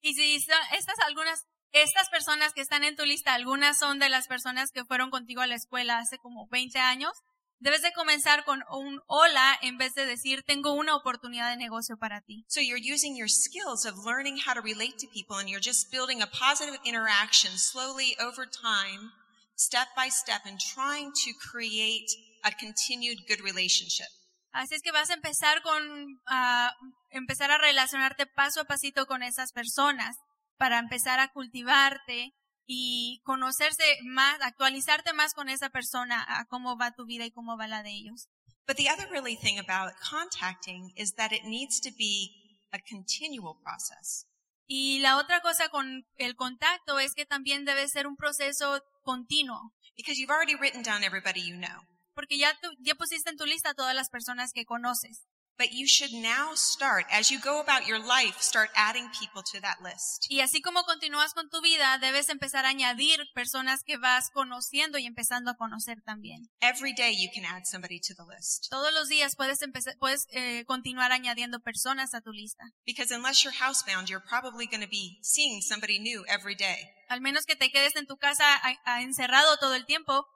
[0.02, 4.08] Y si son estas algunas, estas personas que están en tu lista, algunas son de
[4.08, 7.12] las personas que fueron contigo a la escuela hace como 20 años,
[7.58, 11.96] debes de comenzar con un hola en vez de decir tengo una oportunidad de negocio
[11.96, 12.44] para ti.
[12.48, 15.90] So you're using your skills of learning how to relate to people and you're just
[15.90, 19.12] building a positive interaction slowly over time,
[19.56, 22.10] step by step, and trying to create
[22.44, 24.08] a continued good relationship.
[24.52, 26.74] Así es que vas a empezar con, a
[27.10, 30.16] empezar a relacionarte paso a pasito con esas personas
[30.56, 32.32] para empezar a cultivarte
[32.66, 37.56] y conocerse más, actualizarte más con esa persona, a cómo va tu vida y cómo
[37.56, 38.28] va la de ellos.
[38.66, 42.30] But the other really thing about contacting is that it needs to be
[42.72, 44.26] a continual process.
[44.68, 49.72] Y la otra cosa con el contacto es que también debe ser un proceso continuo,
[49.96, 51.80] Because you've already written down everybody you know.
[52.14, 55.24] porque ya, tú- ya pusiste en tu lista todas las personas que conoces.
[55.58, 59.60] But you should now start, as you go about your life, start adding people to
[59.62, 60.26] that list.
[60.28, 64.98] Y así como continúas con tu vida, debes empezar a añadir personas que vas conociendo
[64.98, 66.50] y empezando a conocer también.
[66.60, 68.68] Every day you can add somebody to the list.
[68.70, 72.64] Todos los días puedes empezar, puedes eh, continuar añadiendo personas a tu lista.
[72.84, 76.90] Because unless you're housebound, you're probably going to be seeing somebody new every day.
[77.08, 80.26] Al menos que te quedes en tu casa a- a- encerrado todo el tiempo,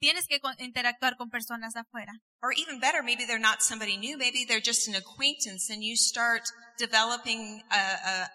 [0.00, 2.12] tienes que interactuar con personas afuera.
[2.42, 5.96] Or even better, maybe they're not somebody new, maybe they're just an acquaintance and you
[5.96, 6.42] start
[6.78, 8.30] developing a, a,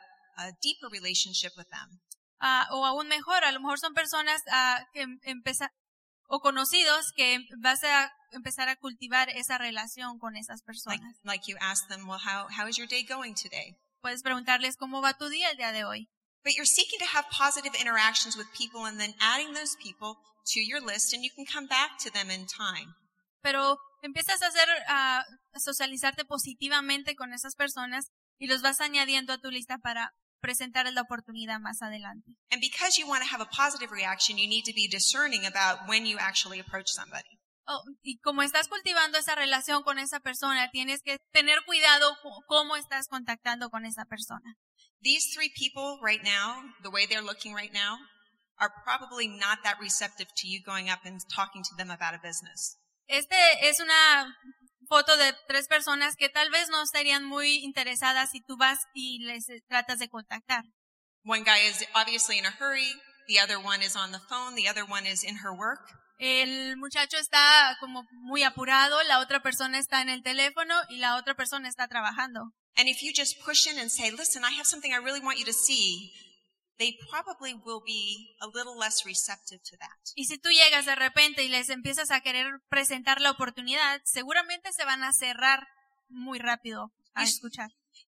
[0.47, 1.99] a deeper relationship with them.
[2.41, 5.69] Ah, o aún mejor, a lo mejor son personas ah, que empezar
[6.29, 11.15] o conocidos que vas a empezar a cultivar esa relación con esas Like, personas.
[11.25, 13.75] like you ask them, well, how, how is your day going today?
[14.01, 16.07] Puedes preguntarles cómo va tu día el día de hoy.
[16.43, 20.15] But you're seeking to have positive interactions with people and then adding those people
[20.53, 22.93] to your list and you can come back to them in time.
[23.41, 25.23] Pero empiezas a hacer, a
[25.55, 31.01] socializarte positivamente con esas personas y los vas añadiendo a tu lista para presentarles la
[31.01, 32.31] oportunidad más adelante.
[32.51, 35.87] And because you want to have a positive reaction, you need to be discerning about
[35.87, 37.39] when you actually approach somebody.
[37.67, 42.75] Oh, y como estás cultivando esa relación con esa persona, tienes que tener cuidado cómo
[42.75, 44.55] estás contactando con esa persona.
[45.01, 47.99] These three people right now, the way they're looking right now,
[48.59, 52.19] are probably not that receptive to you going up and talking to them about a
[52.21, 52.77] business.
[53.07, 54.35] Este es una
[54.87, 59.19] foto de tres personas que tal vez no estarían muy interesadas si tú vas y
[59.23, 60.63] les eh, tratas de contactar.
[61.23, 62.93] One guy is obviously in a hurry.
[63.27, 64.55] The other one is on the phone.
[64.55, 65.81] The other one is in her work.
[66.19, 71.15] El muchacho está como muy apurado, la otra persona está en el teléfono y la
[71.15, 72.51] otra persona está trabajando.
[72.75, 75.39] And if you just push in and say, listen, I have something I really want
[75.39, 76.11] you to see,
[76.79, 79.91] they probably will be a little less receptive to that.
[80.15, 84.71] Y si tú llegas de repente y les empiezas a querer presentar la oportunidad, seguramente
[84.73, 85.67] se van a cerrar
[86.07, 87.69] muy rápido a Y- escuchar.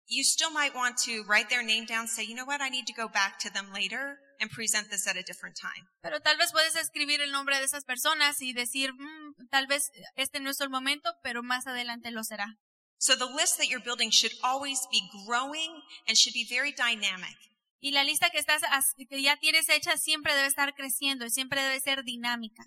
[0.07, 2.85] You still might want to write their name down, say, you know what, I need
[2.87, 5.87] to go back to them later and present this at a different time.
[6.03, 9.91] Pero tal vez puedes escribir el nombre de esas personas y decir, "Mm, tal vez
[10.17, 12.57] este no es el momento, pero más adelante lo será.
[12.99, 15.71] So the list that you're building should always be growing
[16.09, 17.37] and should be very dynamic.
[17.81, 18.63] Y la lista que estás
[19.09, 22.63] que ya tienes hecha siempre debe estar creciendo y siempre debe ser dinámica.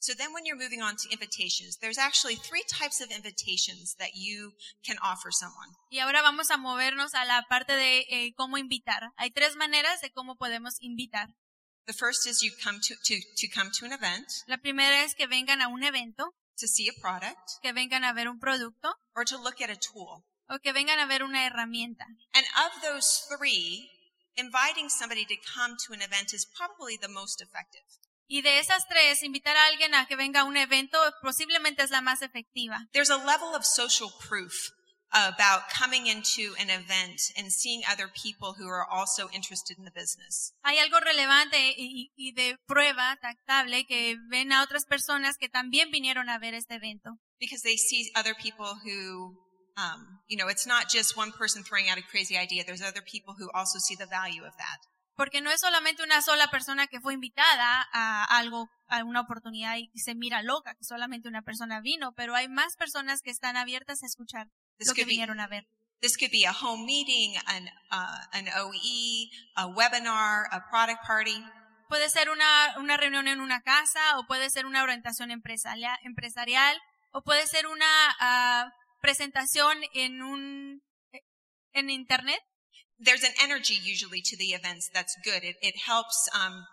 [0.00, 4.14] So then when you're moving on to invitations, there's actually three types of invitations that
[4.14, 4.52] you
[4.84, 5.76] can offer someone.
[5.90, 9.12] Y ahora vamos a movernos a la parte de eh, cómo invitar.
[9.16, 11.28] Hay tres maneras de cómo podemos invitar.
[11.86, 15.14] The first is you come to, to, to come to an event, La primera es
[15.14, 18.94] que vengan a un evento, to see a product, que vengan a ver un producto
[19.14, 20.24] or to look at a tool.
[20.48, 22.06] o que vengan a ver una herramienta.
[22.34, 23.88] And of those three,
[24.36, 27.82] inviting somebody to come to an event is probably the most effective.
[28.28, 31.90] Y de esas tres, invitar a alguien a que venga a un evento posiblemente es
[31.90, 32.88] la más efectiva.
[32.92, 34.70] There's a level of social proof
[35.12, 39.90] about coming into an event and seeing other people who are also interested in the
[39.90, 40.54] business.
[40.64, 45.90] Hay algo relevante y, y de prueba tactable que ven a otras personas que también
[45.90, 47.18] vinieron a ver este evento.
[47.42, 49.34] because they see other people who,
[49.76, 52.64] um, you know, it's not just one person throwing out a crazy idea.
[52.64, 54.80] There's other people who also see the value of that.
[55.16, 59.76] Porque no es solamente una sola persona que fue invitada a algo, a una oportunidad
[59.76, 63.56] y se mira loca que solamente una persona vino, pero hay más personas que están
[63.56, 65.66] abiertas a escuchar This lo que could be vinieron a ver.
[66.00, 71.44] this could be a home meeting, an uh, an OE, a webinar, a product party.
[71.88, 76.80] Puede ser una, una reunión en una casa o puede ser una orientación empresarial, empresarial
[77.12, 77.86] o puede ser una
[78.18, 78.72] ah,
[79.02, 80.80] presentación en un
[81.74, 82.40] en internet.
[82.98, 85.42] There's an energy usually to the events that's good.
[85.42, 86.64] It it helps um,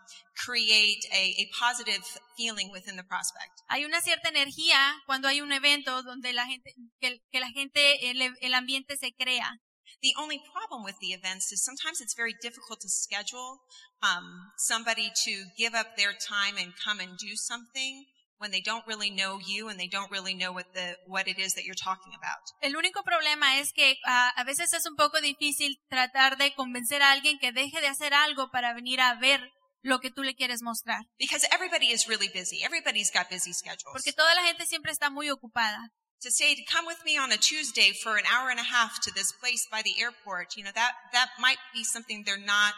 [0.45, 2.05] create a, a positive
[2.37, 3.61] feeling within the prospect.
[3.67, 8.09] Hay una cierta energía cuando hay un evento donde la gente que, que la gente
[8.11, 9.57] el, el ambiente se crea.
[10.01, 13.59] The only problem with the events is sometimes it's very difficult to schedule
[14.01, 18.05] um, somebody to give up their time and come and do something
[18.39, 21.37] when they don't really know you and they don't really know what the what it
[21.37, 22.41] is that you're talking about.
[22.61, 27.01] El único problema es que ah, a veces es un poco difícil tratar de convencer
[27.01, 29.41] a alguien que deje de hacer algo para venir a ver
[29.81, 31.05] lo que tú le quieres mostrar.
[31.17, 32.63] Because everybody is really busy.
[32.63, 33.93] Everybody's got busy schedules.
[33.93, 35.91] Porque toda la gente siempre está muy ocupada.
[36.21, 38.99] To say to come with me on a Tuesday for an hour and a half
[39.01, 42.75] to this place by the airport, you know, that that might be something they're not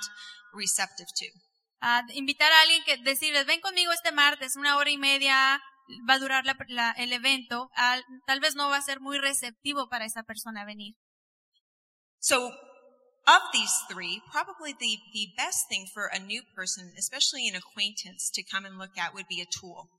[0.54, 1.28] receptive to.
[1.82, 5.60] Ah, invitar a alguien que decirles, ven conmigo este martes, una hora y media
[6.08, 9.18] va a durar la- la- el evento, al- tal vez no va a ser muy
[9.18, 10.94] receptivo para esa persona venir.
[12.20, 12.38] So
[13.28, 18.30] of these three, probably the, the best thing for a new person, especially an acquaintance,
[18.34, 19.90] to come and look at would be a tool.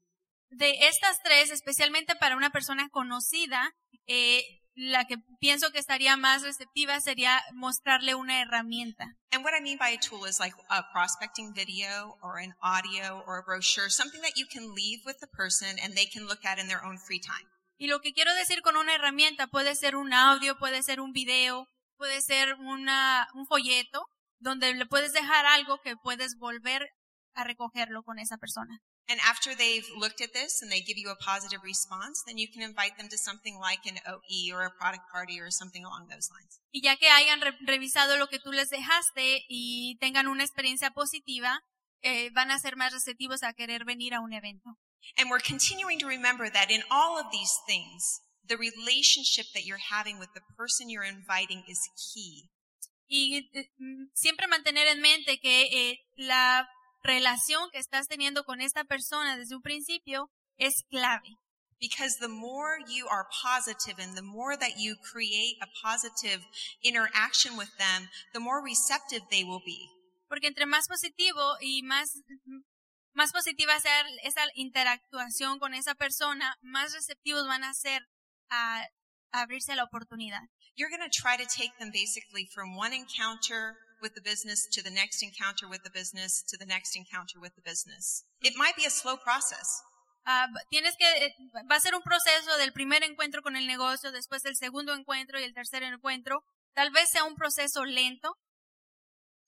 [0.50, 3.72] De estas tres, especialmente para una persona conocida,
[4.06, 4.44] eh,
[4.74, 9.16] la que pienso que estaría más receptiva sería mostrarle una herramienta.
[9.30, 13.22] And what I mean by a tool is like a prospecting video or an audio
[13.26, 16.44] or a brochure, something that you can leave with the person and they can look
[16.44, 17.48] at in their own free time.
[17.78, 21.12] Y lo que quiero decir con una herramienta puede ser un audio, puede ser un
[21.12, 21.66] video,
[21.96, 24.06] puede ser una, un folleto,
[24.38, 26.90] donde le puedes dejar algo que puedes volver
[27.34, 28.80] a recogerlo con esa persona.
[29.08, 32.48] And after they've looked at this and they give you a positive response, then you
[32.48, 36.06] can invite them to something like an OE or a product party or something along
[36.08, 36.60] those lines.
[36.72, 40.90] Y ya que hayan re- revisado lo que tú les dejaste y tengan una experiencia
[40.90, 41.60] positiva,
[42.02, 44.78] eh, van a ser más receptivos a querer venir a un evento.
[45.18, 49.90] And we're continuing to remember that in all of these things, the relationship that you're
[49.90, 52.48] having with the person you're inviting is key.
[53.08, 56.66] Y eh, mm, siempre mantener en mente que eh, la
[57.02, 61.36] relación que estás teniendo con esta persona desde un principio es clave.
[61.80, 66.40] Because the more you are positive and the more that you create a positive
[66.82, 69.88] interaction with them, the more receptive they will be.
[70.28, 72.22] Porque entre más positivo y más,
[73.14, 78.00] más positiva sea esa interactuación con esa persona, más receptivos van a ser
[78.48, 78.86] a,
[79.32, 80.42] a abrirse la oportunidad.
[80.76, 84.82] You're going to try to take them basically from one encounter with the business to
[84.82, 88.24] the next encounter with the business to the next encounter with the business.
[88.42, 89.82] It might be a slow process.
[90.26, 91.34] Ah, tienes que, eh,
[91.70, 95.40] va a ser un proceso del primer encuentro con el negocio, después del segundo encuentro
[95.40, 96.44] y el tercer encuentro.
[96.74, 98.36] Tal vez sea un proceso lento,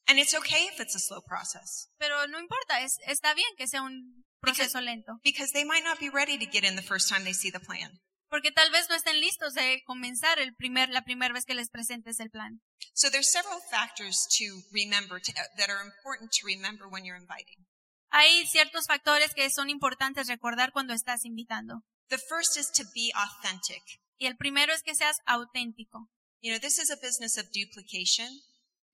[0.06, 3.66] And it's okay if it's a slow process pero no importa, es, está bien que
[3.66, 5.18] sea un proceso lento.
[5.24, 7.58] because they might not be ready to get in the first time they see the
[7.60, 7.98] plan.
[8.34, 11.70] Porque tal vez no estén listos de comenzar el primer, la primera vez que les
[11.70, 12.60] presentes el plan.
[12.92, 17.64] So there's several factors to remember to, that are important to remember when you're inviting.
[18.10, 21.84] Hay ciertos factores que son importantes recordar cuando estás invitando.
[22.08, 23.82] The first is to be authentic.
[24.18, 26.10] Y el primero es que seas auténtico.
[26.40, 28.28] You know, this is a business of duplication,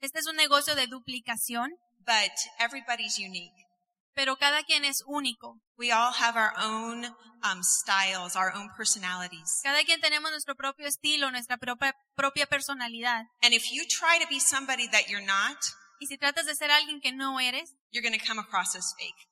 [0.03, 1.71] Este es un negocio de duplicación,
[2.01, 3.70] but everybody's unique.
[4.15, 5.61] Pero cada quien es único.
[5.77, 7.07] We all have our own
[7.43, 9.61] um, styles, our own personalities.
[9.63, 13.27] Cada quien tenemos nuestro propio estilo, nuestra propia, propia personalidad.
[13.43, 15.57] And if you try to be somebody that you're not,
[16.01, 18.95] Y si tratas de ser alguien que no eres, you're going to come across as
[18.99, 19.31] fake.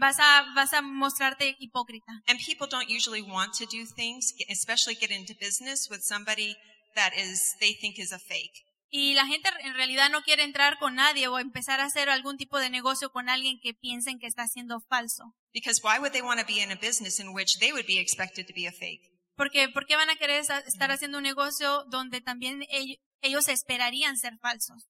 [0.00, 2.22] vas a, vas a mostrarte hipócrita.
[2.26, 6.56] And people don't usually want to do things, especially get into business with somebody
[6.96, 8.63] that is, they think is a fake.
[8.96, 12.36] Y la gente en realidad no quiere entrar con nadie o empezar a hacer algún
[12.36, 15.34] tipo de negocio con alguien que piensen que está siendo falso.
[15.52, 17.98] Because why would they want to be in a business in which they would be
[17.98, 19.02] expected to be a fake?
[19.36, 24.16] Porque, ¿por qué van a querer estar haciendo un negocio donde también ell- ellos esperarían
[24.16, 24.86] ser falsos?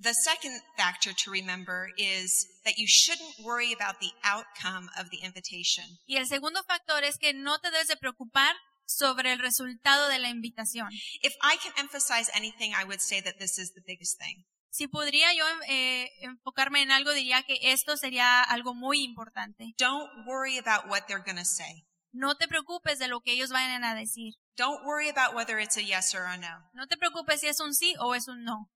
[0.00, 5.18] The second factor to remember is that you shouldn't worry about the outcome of the
[5.22, 5.84] invitation.
[6.06, 8.56] Y el segundo factor es que no te debes de preocupar
[8.96, 10.88] sobre el resultado de la invitación.
[11.22, 14.44] If I can emphasize anything, I would say that this is the biggest thing.
[14.70, 19.74] Si podría yo eh, enfocarme en algo, diría que esto sería algo muy importante.
[19.76, 21.84] Don't worry about what they're going to say.
[22.12, 24.34] No te preocupes de lo que ellos vayan a decir.
[24.56, 26.70] Don't worry about whether it's a yes or a no.
[26.74, 28.70] No te preocupes si es un sí o es un no.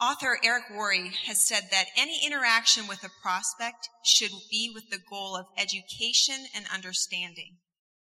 [0.00, 4.98] Author Eric Worre has said that any interaction with a prospect should be with the
[5.10, 7.58] goal of education and understanding.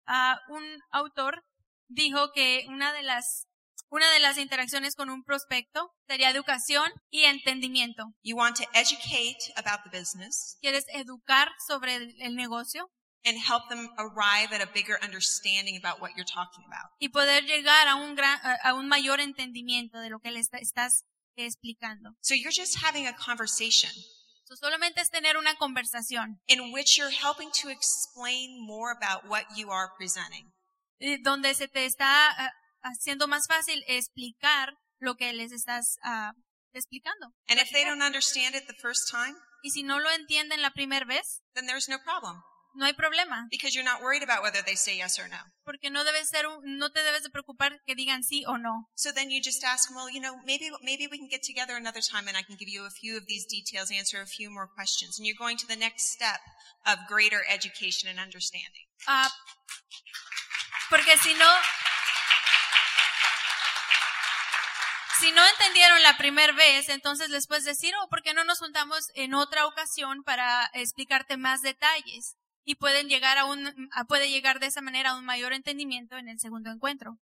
[0.06, 1.44] Ah, un autor
[1.88, 3.46] dijo que una de las
[3.88, 8.04] una de las interacciones con un prospecto sería educación y entendimiento.
[8.22, 12.90] You want to educate about the business Quieres educar sobre el, el negocio
[13.24, 16.90] and help them arrive at a bigger understanding about what you're talking about.
[16.98, 20.40] y poder llegar a un gran, a, a un mayor entendimiento de lo que le
[20.40, 21.04] está- estás
[21.36, 22.16] explicando.
[22.22, 23.90] So you're just having a conversation
[24.48, 29.44] So, solamente es tener una conversación in which you're helping to explain more about what
[29.56, 30.52] you are presenting.
[31.22, 36.32] donde se te está ah, haciendo más fácil explicar lo que les estás ah,
[36.72, 37.34] explicando.
[37.48, 40.70] And if they don't understand it the first time, Y si no lo entienden la
[40.70, 42.40] primera vez, then there's no problem
[42.76, 45.38] no hay problema, because you're not worried about whether they say yes or no.
[45.64, 48.88] porque no debe ser un- no te debes de preocupar que digan sí o no.
[48.94, 51.74] So then you just ask them, well, you know, maybe, maybe we can get together
[51.76, 54.48] another time and I can give you a few of these details, answer a few
[54.50, 55.18] more questions.
[55.18, 56.40] And you're going to the next step
[56.86, 58.86] of greater education and understanding.
[59.08, 59.28] Ah,
[60.88, 61.50] porque si no,
[65.18, 68.58] si no entendieron la primera vez, entonces les puedes decir, oh, ¿por qué no nos
[68.58, 72.36] juntamos en otra ocasión para explicarte más detalles?
[72.68, 76.16] Y pueden llegar a un, a- puede llegar de esa manera a un mayor entendimiento
[76.16, 77.16] en el segundo encuentro.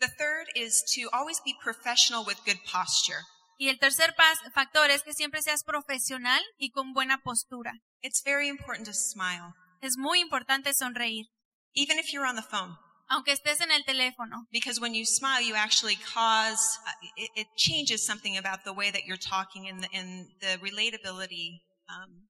[0.00, 3.18] The third is to always be professional with good posture.
[3.58, 4.14] Y el tercer
[4.54, 7.74] factor es que siempre seas profesional y con buena postura.
[8.00, 11.26] It's very important to smile, Es muy importante sonreír.
[11.74, 12.78] even if you're on the phone.
[13.08, 14.46] aunque estés en el teléfono.
[14.50, 16.78] Because when you smile, you actually cause,
[17.16, 21.60] it, it changes something about the way that you're talking and the, and the relatability,
[21.90, 22.28] um,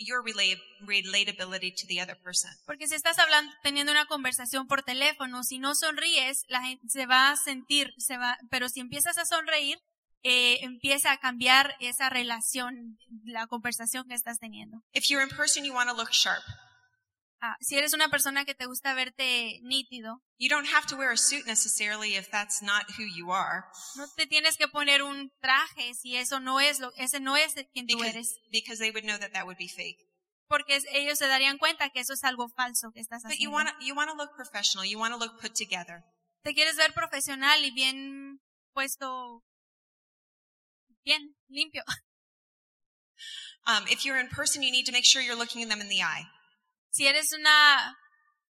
[0.00, 2.50] your relatability to the other person.
[2.66, 7.06] Porque si estás hablando, teniendo una conversación por teléfono, si no sonríes, la gente se
[7.06, 9.78] va a sentir, se va, pero si empiezas a sonreír,
[10.22, 14.82] eh, empieza a cambiar esa relación, la conversación que estás teniendo.
[14.92, 16.42] If you're in person, you want to look sharp.
[17.42, 21.10] Ah, si eres una persona que te gusta verte nítido, You don't have to wear
[21.10, 23.64] a suit necessarily if that's not who you are,
[23.96, 27.54] no te tienes que poner un traje si eso no es lo, ese no es
[27.72, 29.96] quien tú because, eres, because they would know that that would be fake.
[30.48, 33.52] porque ellos se darían cuenta que eso es algo falso que estás But you haciendo.
[33.52, 34.84] want to, you want to look professional.
[34.84, 36.02] You want to look put together.
[36.42, 38.40] Te quieres ver profesional y bien
[38.74, 39.42] puesto,
[41.04, 41.82] bien limpio.
[43.66, 46.02] Um, if you're in person, you need to make sure you're looking them in the
[46.02, 46.24] eye.
[46.90, 47.96] Si eres una,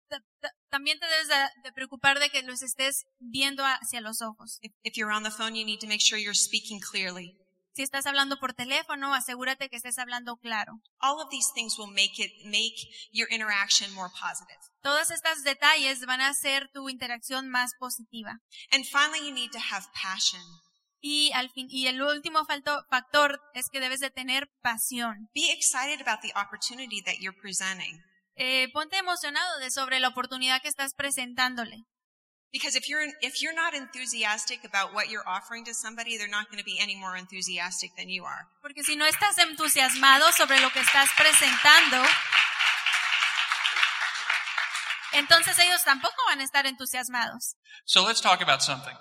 [0.08, 1.28] ta- ta- también te debes
[1.64, 4.58] de, preocupar de que los estés viendo hacia los ojos.
[4.62, 7.36] If, if you're on the phone, you need to make sure you're speaking clearly.
[7.72, 10.72] Si estás hablando por teléfono, asegúrate que estés hablando claro.
[11.00, 12.74] All of these things will make it, make
[13.12, 14.58] your interaction more positive.
[14.82, 18.38] Todos estos detalles van a hacer tu interacción más positiva.
[18.72, 20.42] And finally, you need to have passion.
[21.00, 25.30] Y al fin, y el último falto- factor es que debes de tener pasión.
[25.34, 28.02] Be excited about the opportunity that you're presenting.
[28.42, 31.84] Eh, ponte emocionado de sobre la oportunidad que estás presentándole.
[32.50, 36.48] Because if you're, if you're not enthusiastic about what you're offering to somebody, they're not
[36.48, 38.48] going to be any more enthusiastic than you are.
[38.62, 42.02] Porque si no estás entusiasmado sobre lo que estás presentando,
[45.12, 47.56] entonces ellos tampoco van a estar entusiasmados.
[47.84, 48.96] So let's talk about something.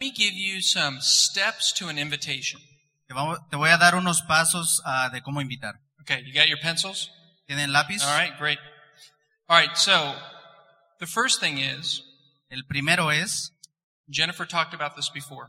[0.00, 2.60] Let me give you some steps to an invitation.
[3.06, 5.76] Te, vamos- te voy a dar unos pasos ah, de cómo invitar.
[6.00, 7.12] Okay, you got your pencils?
[7.46, 8.02] ¿Tienen lápiz?
[8.02, 8.58] All right, great.
[9.52, 10.14] All right, so
[10.98, 12.00] the first thing is
[12.50, 13.52] El primero es,
[14.08, 15.48] Jennifer talked about this before.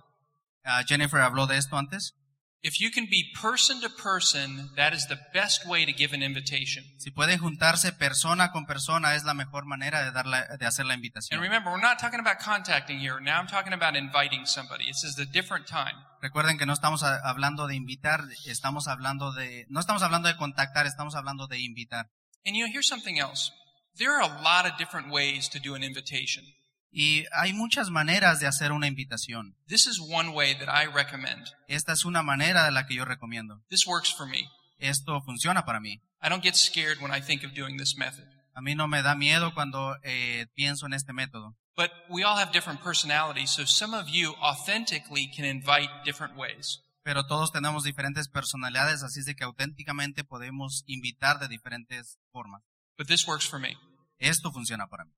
[0.66, 2.14] ah, Jennifer habló de esto antes,
[2.62, 6.22] If you can be person to person, that is the best way to give an
[6.22, 6.84] invitation.
[6.98, 10.86] si pueden juntarse persona con persona es la mejor manera de, dar la- de hacer
[10.86, 11.38] la invitación.
[11.40, 13.22] And remember, we're not talking about contacting here.
[13.22, 14.88] Now I'm talking about inviting somebody.
[14.88, 15.96] This is a different time.
[16.22, 20.88] Recuerden que no estamos hablando de invitar, estamos hablando de, no estamos hablando de contactar,
[20.88, 22.10] estamos hablando de invitar.
[22.46, 23.50] And you know, here's something else.
[23.96, 26.44] There are a lot of different ways to do an invitation.
[26.92, 29.56] Y hay muchas maneras de hacer una invitación.
[29.68, 31.48] This is one way that I recommend.
[31.68, 33.62] Esta es una manera de la que yo recomiendo.
[33.70, 34.48] This works for me.
[34.78, 36.02] Esto funciona para mí.
[36.22, 38.26] I don't get scared when I think of doing this method.
[38.56, 41.56] A mí no me da miedo cuando eh, pienso en este método.
[41.76, 46.82] But we all have different personalities, so some of you authentically can invite different ways.
[47.04, 52.62] Pero todos tenemos diferentes personalidades, así es de que auténticamente podemos invitar de diferentes formas.
[52.98, 53.76] But this works for me.
[54.20, 55.12] Esto funciona para mí.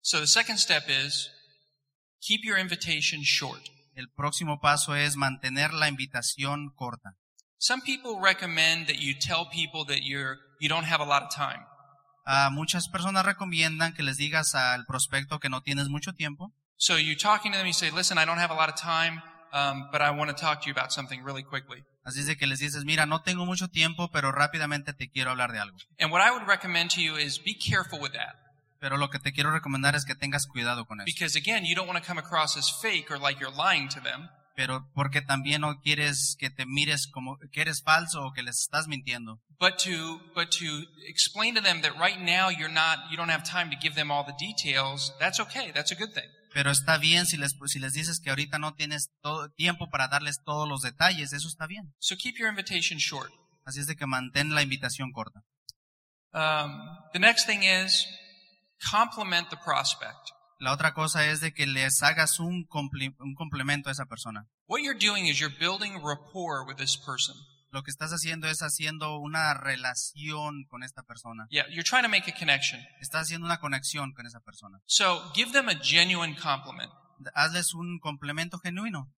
[0.00, 1.30] So the second step is
[2.20, 3.60] keep your invitation short.
[3.96, 7.16] El próximo paso es mantener la invitación corta.
[7.58, 11.30] Some people recommend that you tell people that you're you don't have a lot of
[11.30, 11.64] time.
[12.26, 16.52] A muchas personas recomiendan que les digas al prospecto que no tienes mucho tiempo.
[16.76, 19.22] So you're talking to them, you say, "Listen, I don't have a lot of time,
[19.54, 22.36] um, but I want to talk to you about something really quickly." Así es de
[22.36, 25.78] que les dices, mira, no tengo mucho tiempo, pero rápidamente te quiero hablar de algo.
[25.98, 28.34] And what I would recommend to you is be careful with that,
[28.80, 31.06] Pero lo que te quiero recomendar es que tengas cuidado con eso.
[31.06, 34.00] because again, you don't want to come across as fake or like you're lying to
[34.02, 34.28] them.
[34.56, 38.60] Pero porque también no quieres que te mires como que eres falso o que les
[38.60, 39.40] estás mintiendo.
[39.58, 43.42] but to but to explain to them that right now you're not you don't have
[43.42, 46.96] time to give them all the details that's okay that's a good thing Pero está
[46.98, 50.68] bien si les, si les dices que ahorita no tienes todo tiempo para darles todos
[50.68, 51.92] los detalles, eso está bien.
[51.98, 53.30] so keep your invitation short
[53.66, 55.40] Así es de que mantén la invitación corta.
[56.32, 56.70] um,
[57.12, 58.06] the next thing is
[58.90, 60.30] compliment the prospect
[60.60, 64.46] La otra cosa es de que les hagas un, compli- un complemento a esa persona.
[64.68, 67.34] what you're doing is you're building rapport with this person
[67.74, 71.48] Lo que estás haciendo es haciendo una relación con esta persona.
[71.50, 74.78] yeah you're trying to make a connection Estás haciendo una conexión con esa persona.
[74.86, 76.92] so give them a genuine compliment
[77.34, 79.12] Hazles un complemento genuino.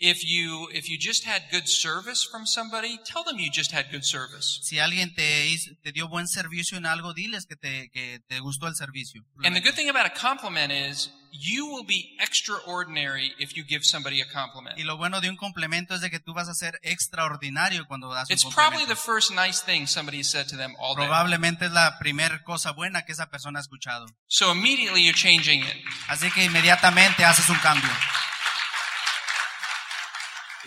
[0.00, 3.90] If you if you just had good service from somebody tell them you just had
[3.92, 8.20] good service Si alguien te, te dio buen servicio en algo, diles que te, que
[8.26, 9.22] te gustó el servicio.
[9.44, 13.84] and the good thing about a compliment is you will be extraordinary if you give
[13.84, 16.54] somebody a compliment Y lo bueno de un complemento es de que tú vas a
[16.54, 20.74] ser extraordinario cuando das un It's probably the first nice thing somebody said to them
[20.78, 21.04] all day.
[21.06, 24.06] Probablemente es la primera cosa buena que esa persona ha escuchado.
[24.28, 25.76] So immediately you're changing it.
[26.08, 27.90] Así que inmediatamente haces un cambio.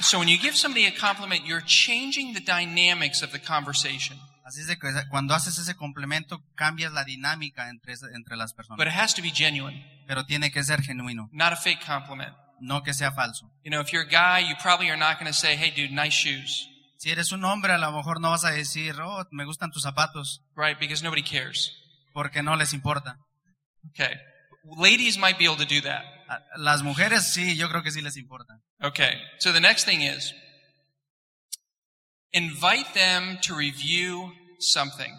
[0.01, 4.17] So when you give somebody a compliment, you're changing the dynamics of the conversation.
[4.45, 8.77] Así es de que cuando haces ese complemento cambias la dinámica entre, entre las personas.
[8.77, 12.33] But it has to be genuine, Pero tiene que ser genuino, not a fake compliment.
[12.59, 13.49] no que sea falso.
[13.63, 15.91] You know, if you're a guy, you probably are not going to say, hey, dude,
[15.91, 16.67] nice shoes,
[16.97, 19.83] Si eres un hombre, a lo mejor no vas a decir, oh, me gustan tus
[19.83, 20.79] zapatos, right?
[20.79, 21.71] Because nobody cares.
[22.13, 23.17] porque no les importa.
[23.91, 24.13] Okay.
[24.77, 26.03] Ladies might be able to do that.
[26.57, 28.53] Las mujeres sí, yo creo que sí les importa.
[28.81, 29.13] Okay.
[29.39, 30.33] So the next thing is
[32.31, 35.11] invite them to review something.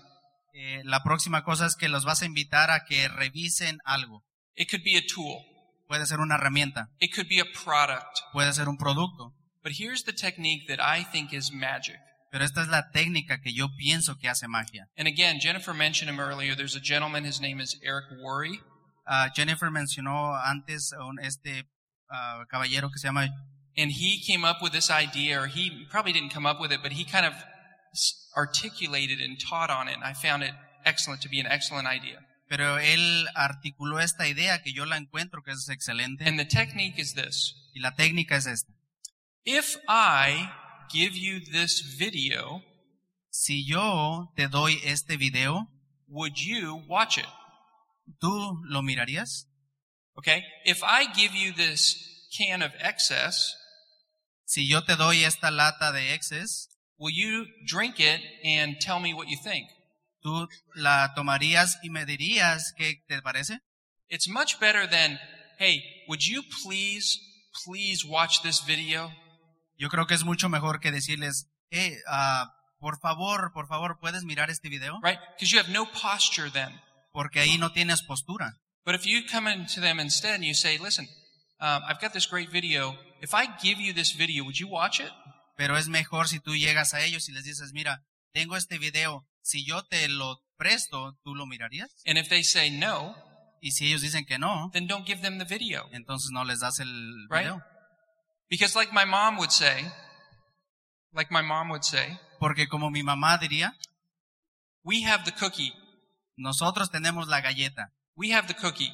[0.55, 4.23] Eh, la próxima cosa es que los vas a invitar a que revisen algo.
[4.57, 5.41] It could be a tool.
[5.89, 8.19] Puede ser una herramienta, It could be a product.
[8.33, 11.97] puede ser un producto, But here's the technique that I think is magic.
[12.31, 14.89] pero esta es la técnica que yo pienso que hace magia.
[14.97, 16.57] And again, Jennifer mentioned him earlier.
[16.57, 18.59] There's a gentleman, his name is Eric Worre.
[19.07, 21.67] Ah, Jennifer mencionó antes a un- este
[22.11, 23.29] ah, caballero que se llama
[23.77, 26.81] And he came up with this idea, or he probably didn't come up with it,
[26.83, 27.35] but he kind of
[28.37, 29.95] articulated and taught on it.
[29.95, 30.53] And I found it
[30.85, 32.21] excellent to be an excellent idea.
[32.49, 36.99] Pero él articuló esta idea que yo la encuentro que es excelente And the technique
[37.01, 37.55] is this.
[37.75, 38.73] y la técnica es esta.
[39.45, 40.49] If I
[40.93, 42.63] give you this video,
[43.31, 45.67] Si yo te doy este video,
[46.07, 47.27] would you watch it?
[48.19, 49.49] ¿Tú lo mirarías?
[50.17, 50.43] Okay?
[50.65, 53.55] If I give you this can of excess,
[54.47, 59.15] Si yo te doy esta lata de exes, will you drink it and tell me
[59.15, 59.69] what you think?
[60.25, 63.61] ¿tú la tomarías y me dirías qué te parece?
[64.09, 65.19] It's much better than,
[65.59, 67.19] hey, would you please,
[67.65, 69.13] please watch this video?
[69.77, 74.25] Yo creo que es mucho mejor que decirles, eh, ah, por favor, por favor, ¿puedes
[74.25, 74.99] mirar este video?
[75.03, 75.19] Right?
[75.37, 76.81] Because you have no posture then.
[77.15, 78.59] Porque ahí no tienes postura.
[78.85, 81.07] But if you come into them instead and you say, listen,
[81.61, 82.99] um, I've got this great video.
[83.23, 85.11] If I give you this video, would you watch it?
[85.57, 88.03] Pero es mejor si tú llegas a ellos y les dices, mira,
[88.33, 92.03] tengo este video, si yo te lo presto, ¿tú lo mirarías?
[92.05, 93.15] And if they say no,
[93.63, 95.89] Y si ellos dicen que no, then don't give them the video.
[95.93, 97.45] entonces no les das el Right?
[97.45, 97.63] video.
[98.51, 99.87] Because like my mom would say,
[101.15, 103.73] like my mom would say, Porque como mi mamá diría,
[104.83, 105.73] we have the cookie.
[106.37, 107.93] Nosotros tenemos la galleta.
[108.17, 108.93] We have the cookie.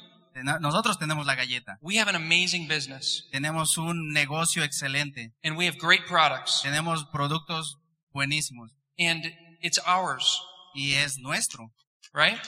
[0.61, 1.77] Nosotros tenemos la galleta.
[1.81, 5.33] We have an amazing business Tenemos un negocio excelente.
[5.43, 7.77] and we have great products Tenemos productos
[8.13, 8.71] buenísimos.
[8.97, 9.25] and
[9.61, 10.39] it's ours,
[10.73, 11.73] Y es nuestro,
[12.13, 12.39] right?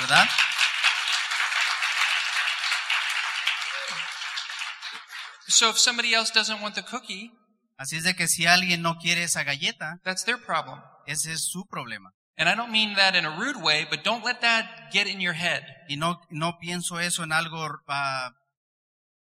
[0.00, 0.26] ¿verdad?
[5.48, 7.30] So if somebody else doesn't want the cookie,
[7.78, 10.80] Así es de que si alguien no quiere esa galleta, that's their problem.
[11.06, 12.12] ese es su problema.
[12.38, 15.20] And I don't mean that in a rude way, but don't let that get in
[15.20, 15.62] your head.
[15.88, 18.30] Y no, no pienso eso en algo ah,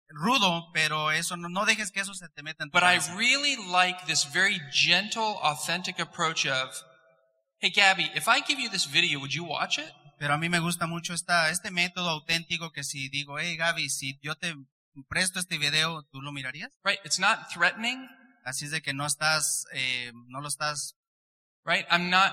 [0.08, 2.98] rudo, pero eso no, no dejes que eso se te meta en tu But I
[3.16, 6.70] really like this very gentle, authentic approach of,
[7.58, 9.92] hey Gabby, if I give you this video, would you watch it?
[10.18, 13.88] Pero a mí me gusta mucho esta, este método auténtico que si digo, hey Gaby,
[13.88, 14.54] si yo te
[15.08, 16.70] presto este video, ¿tú lo mirarías?
[16.84, 17.00] Right?
[17.04, 18.06] It's not threatening,
[18.44, 20.96] Así es de que no estás, eh, no lo estás,
[21.64, 21.86] right?
[21.90, 22.32] I'm not,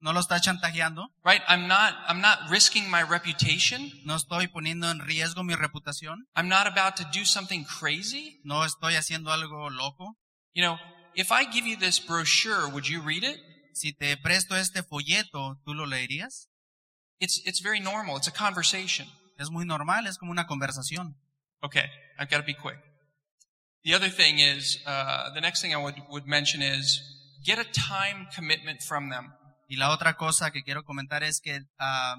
[0.00, 1.42] no lo estás chantajeando, right?
[1.48, 3.90] I'm not, I'm not risking my reputation.
[4.04, 8.40] no estoy poniendo en riesgo mi reputación, I'm not about to do something crazy.
[8.44, 10.16] no estoy haciendo algo loco.
[10.54, 10.78] You know,
[11.14, 13.38] if I give you this brochure, would you read it?
[13.74, 16.48] Si te presto este folleto, ¿tú lo leerías?
[17.20, 18.16] It's, it's very normal.
[18.16, 19.06] It's a conversation.
[19.38, 21.14] Es muy normal, es como una conversación.
[21.62, 21.88] Okay,
[22.18, 22.78] I've got to be quick.
[23.84, 27.00] The other thing is, uh, the next thing I would, would mention is
[27.44, 29.32] get a time commitment from them.
[29.70, 32.16] Y la otra cosa que quiero comentar es que, ah,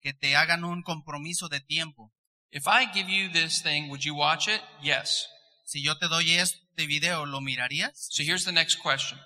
[0.00, 2.10] que te hagan un compromiso de tiempo.
[2.50, 4.62] If I give you this thing, would you watch it?
[4.82, 5.28] Yes.
[5.66, 8.08] Si yo te doy este video, ¿lo mirarías?
[8.10, 9.18] So here's the next question.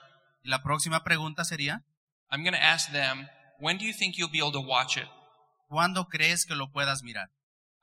[0.42, 1.84] Y la próxima pregunta sería,
[2.28, 3.28] I'm going to ask them,
[3.60, 5.06] when do you think you'll be able to watch it?
[5.68, 7.30] ¿cuándo crees que lo puedas mirar?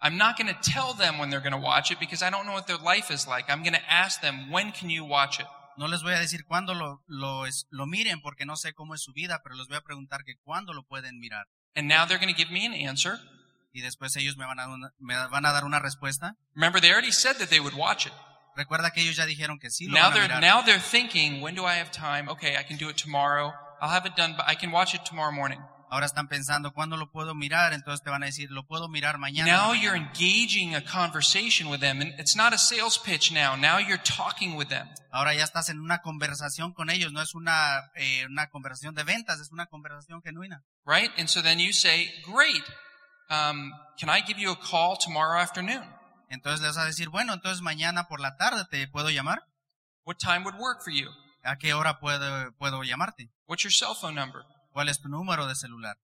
[0.02, 2.46] I'm not going to tell them when they're going to watch it because I don't
[2.46, 3.50] know what their life is like.
[3.50, 5.48] I'm going to ask them, when can you watch it?
[5.78, 9.02] No les voy a decir cuándo lo, lo, lo miren porque no sé cómo es
[9.02, 11.46] su vida, pero les voy a preguntar que cuándo lo pueden mirar.
[11.76, 13.20] And now they're going to give me an answer.
[13.74, 16.36] Y después ellos me van a, una- me van a dar una respuesta.
[16.56, 18.14] Remember, they already said that they would watch it.
[18.56, 20.42] Recuerda que ellos ya dijeron que sí lo Now van a they're, mirar.
[20.42, 22.28] now they're thinking, when do I have time?
[22.28, 23.54] Okay, I can do it tomorrow.
[23.80, 25.60] I'll have it done, but I can watch it tomorrow morning.
[25.90, 27.72] Ahora están pensando, ¿cuándo lo puedo mirar?
[27.72, 29.52] Entonces te van a decir, lo puedo mirar mañana.
[29.52, 33.56] Now you're engaging a conversation with them and it's not a sales pitch now.
[33.56, 34.88] Now you're talking with them.
[35.12, 39.04] Ahora ya estás en una conversación con ellos, no es una, eh, una conversación de
[39.04, 40.64] ventas, es una conversación genuina.
[40.86, 41.12] Right?
[41.18, 42.64] And so then you say, great.
[43.30, 45.84] Um, can I give you a call tomorrow afternoon?
[46.30, 49.46] Entonces les vas a decir, bueno, entonces mañana por la tarde te puedo llamar.
[50.04, 51.10] What time would work for you?
[51.44, 53.30] ¿A qué hora puedo, puedo llamarte?
[53.48, 54.44] What's your cell phone number?
[54.78, 55.98] ¿Cuál es tu número de celular?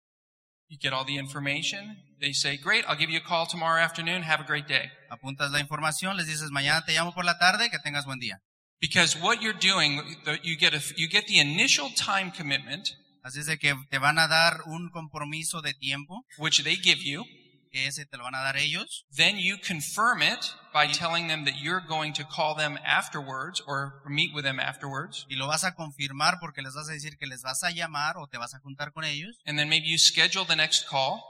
[0.68, 1.96] You get all the information.
[2.20, 4.22] They say, great, I'll give you a call tomorrow afternoon.
[4.22, 4.92] Have a great day.
[5.10, 8.38] Apuntas la información, les dices mañana te llamo por la tarde, que tengas buen día.
[8.80, 10.00] Because what you're doing,
[10.44, 12.86] you get a, you get the initial time commitment,
[13.24, 17.02] Así es de que te van a dar un compromiso de tiempo, which they give
[17.02, 17.24] you.
[17.70, 19.06] Que ese te lo van a dar ellos.
[19.14, 24.02] Then you confirm it by telling them that you're going to call them afterwards or
[24.08, 25.26] meet with them afterwards.
[25.28, 28.16] Y lo vas a confirmar porque les vas a decir que les vas a llamar
[28.16, 29.38] o te vas a juntar con ellos.
[29.46, 31.22] And then maybe you schedule the next call.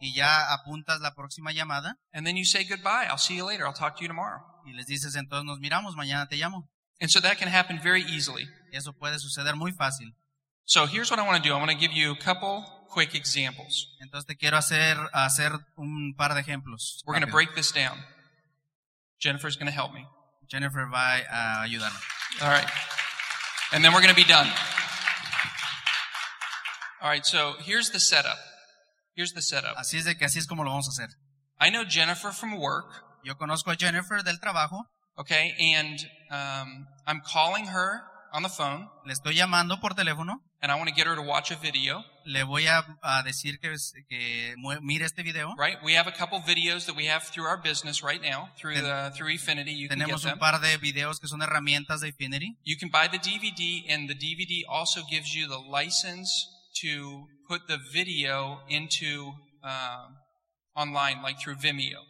[0.00, 3.06] Y ya apuntas la próxima llamada And then you say goodbye.
[3.10, 3.66] I'll see you later.
[3.66, 4.40] I'll talk to you tomorrow.
[4.68, 6.68] y les dices entonces nos miramos, mañana te llamo.
[7.00, 8.48] And so that can happen very easily.
[8.72, 10.14] Eso puede suceder muy fácil.
[10.64, 11.54] So here's what I want to do.
[11.54, 13.96] I want to give you a couple quick examples.
[14.00, 17.02] Entonces te quiero hacer, hacer un par de ejemplos.
[17.06, 17.98] We're going to break this down.
[19.20, 20.06] Jennifer's going to help me.
[20.48, 22.02] Jennifer va a ayudarnos.
[22.42, 22.68] All right.
[23.72, 24.48] And then we're going to be done.
[27.02, 27.26] All right.
[27.26, 28.38] So here's the setup.
[29.14, 29.76] Here's the setup.
[29.76, 31.10] Así es de que así es como lo vamos a hacer.
[31.60, 33.04] I know Jennifer from work.
[33.24, 34.86] Yo conozco a Jennifer del trabajo,
[35.18, 35.54] Okay.
[35.58, 35.98] And,
[36.30, 38.02] um, I'm calling her
[38.32, 41.22] on the phone le estoy llamando por teléfono, and I want to get her to
[41.22, 43.74] watch a video, le voy a, a decir que,
[44.08, 45.54] que mire este video.
[45.58, 45.78] right?
[45.84, 48.84] We have a couple videos that we have through our business right now, through Ten-
[48.84, 49.72] the, through Efinity.
[49.72, 50.32] You can get Tenemos them.
[50.34, 52.56] un par de videos que son herramientas de Infinity.
[52.64, 56.30] You can buy the DVD, and the DVD also gives you the license
[56.82, 59.32] to put the video into
[59.64, 60.06] uh,
[60.76, 62.02] online, like through Vimeo.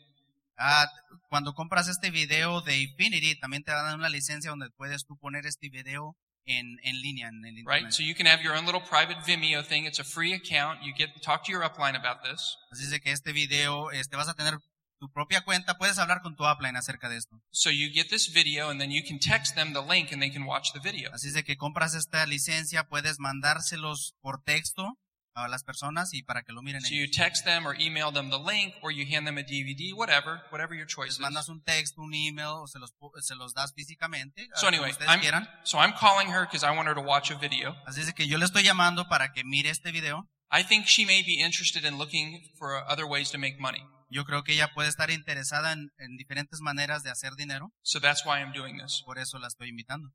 [0.59, 0.87] Ah,
[1.29, 5.47] cuando compras este video de Infinity, también te dan una licencia donde puedes tú poner
[5.47, 7.85] este video en, en línea, en el Right?
[7.85, 7.93] internet.
[7.93, 9.85] So you can have your own little private Vimeo thing.
[9.87, 10.83] It's a free account.
[10.83, 12.57] You get talk to your upline about this.
[12.73, 14.59] Así es que este video, este, vas a tener
[14.99, 17.41] tu propia cuenta, puedes hablar con tu upline acerca de esto.
[17.51, 20.31] So you get this video, and then you can text them the link, and they
[20.31, 21.13] can watch the video.
[21.13, 24.99] Así es que compras esta licencia, puedes mandárselos por texto
[25.45, 27.09] a las personas y para que lo miren So ellos.
[27.09, 30.43] you text them or email them the link, or you hand them a DVD, whatever,
[30.51, 31.20] whatever your choice Les is.
[31.20, 34.70] mandas un texto, un email o se los, pu- se los das físicamente, So a
[34.70, 35.49] como anyway, ustedes I'm, quieran.
[35.64, 37.74] so I'm calling her because I want her to watch a video.
[37.86, 40.28] Así es que yo le estoy llamando para que mire este video.
[40.51, 43.82] I think she may be interested in looking for other ways to make money.
[44.11, 48.01] Yo creo que ella puede estar interesada en, en diferentes maneras de hacer dinero, So
[48.01, 49.03] that's why I'm doing this.
[49.05, 50.09] por eso la estoy invitando.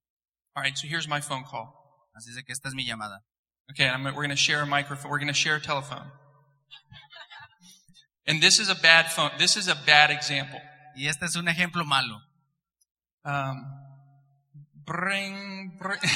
[0.55, 1.75] All right, so here's my phone call.
[2.15, 3.23] Así es que esta es mi llamada.
[3.71, 5.09] Okay, I'm, we're going to share a microphone.
[5.11, 6.05] We're going to share a telephone.
[8.25, 9.31] And this is a bad phone.
[9.37, 10.61] This is a bad example.
[10.95, 12.21] Y este es un ejemplo malo.
[13.25, 13.65] Um,
[14.85, 15.99] bring, bring.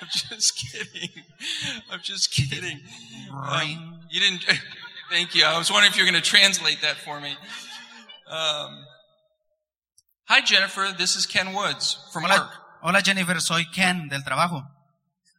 [0.00, 1.10] I'm just kidding.
[1.90, 2.80] I'm just kidding.
[3.32, 4.44] Um, you didn't.
[5.10, 5.44] Thank you.
[5.44, 7.30] I was wondering if you're going to translate that for me.
[8.28, 8.84] Um,
[10.24, 10.88] hi, Jennifer.
[10.96, 12.48] This is Ken Woods from work.
[12.82, 14.64] Hola, hola Jennifer, soy Ken del trabajo.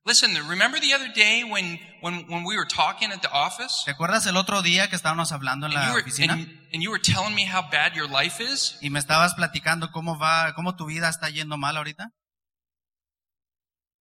[0.03, 3.83] Listen, remember the other day when, when, when we were talking at the office?
[3.85, 6.33] ¿Te acuerdas el otro día que estábamos hablando en And la were, oficina?
[6.33, 8.77] and, and you were telling me how bad your life is?
[8.81, 12.09] Y me estabas platicando cómo va, cómo tu vida está yendo mal ahorita.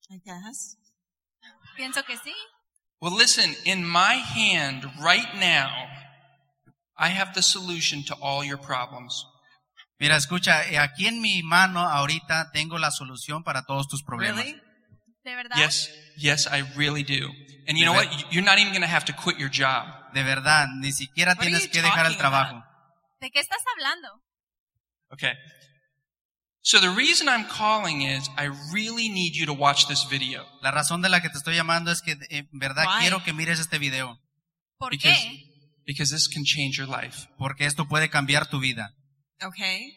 [0.08, 0.78] I guess.
[1.76, 2.32] Pienso que sí.
[3.00, 5.70] Well, listen, in my hand right now,
[6.96, 9.26] I have the solution to all your problems.
[10.00, 14.42] Mira, escucha, eh, aquí en mi mano ahorita tengo la solución para todos tus problemas.
[14.44, 14.60] Really?
[15.22, 15.56] ¿De verdad?
[15.58, 17.28] Yes, yes, I really do.
[17.68, 18.30] And you know De what?
[18.32, 20.10] You're not even going to have to quit your job.
[20.14, 22.64] De verdad, ni siquiera What tienes que dejar el trabajo.
[23.20, 24.08] ¿De qué estás hablando?
[25.10, 25.34] Okay.
[26.62, 30.46] So the reason I'm calling is I really need you to watch this video.
[30.62, 33.00] La razón de la que te estoy llamando es que en verdad Why?
[33.02, 34.18] quiero que mires este video,
[34.78, 35.44] ¿Por Because, qué?
[35.86, 37.28] because this can change your life.
[37.38, 38.94] porque esto puede cambiar tu vida.
[39.42, 39.92] Okay.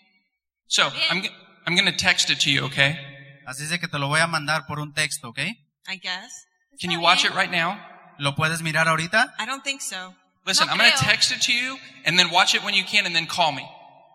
[0.68, 0.90] So.
[1.10, 2.98] I'm, going to text it to you, okay?
[3.46, 5.40] Así es que te lo voy a mandar por un texto, ¿ok?
[5.88, 6.32] I guess.
[6.80, 7.78] Can you watch it right now?
[8.18, 9.34] ¿Lo puedes mirar ahorita?
[9.40, 10.16] I don't think so.
[10.46, 12.84] Listen, No I'm going to text it to you and then watch it when you
[12.84, 13.64] can and then call me.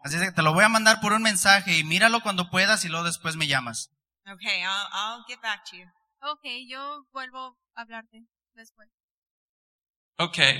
[0.04, 2.84] Así es que te lo voy a mandar por un mensaje y míralo cuando puedas
[2.84, 3.90] y luego después me llamas.
[4.26, 5.86] Okay, I'll, I'll get back to you.
[6.20, 8.24] Ok, yo vuelvo a hablarte
[8.54, 8.88] después.
[10.20, 10.58] Okay.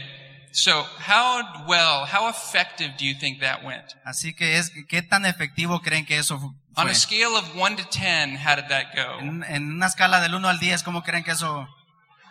[0.52, 3.94] So how well, how effective do you think that went?
[4.06, 7.76] Así que es, ¿qué tan efectivo creen que eso fu- On a scale of 1
[7.76, 9.18] to 10, how did that go?
[9.20, 11.68] En, en una escala del 1 al 10, ¿cómo creen que eso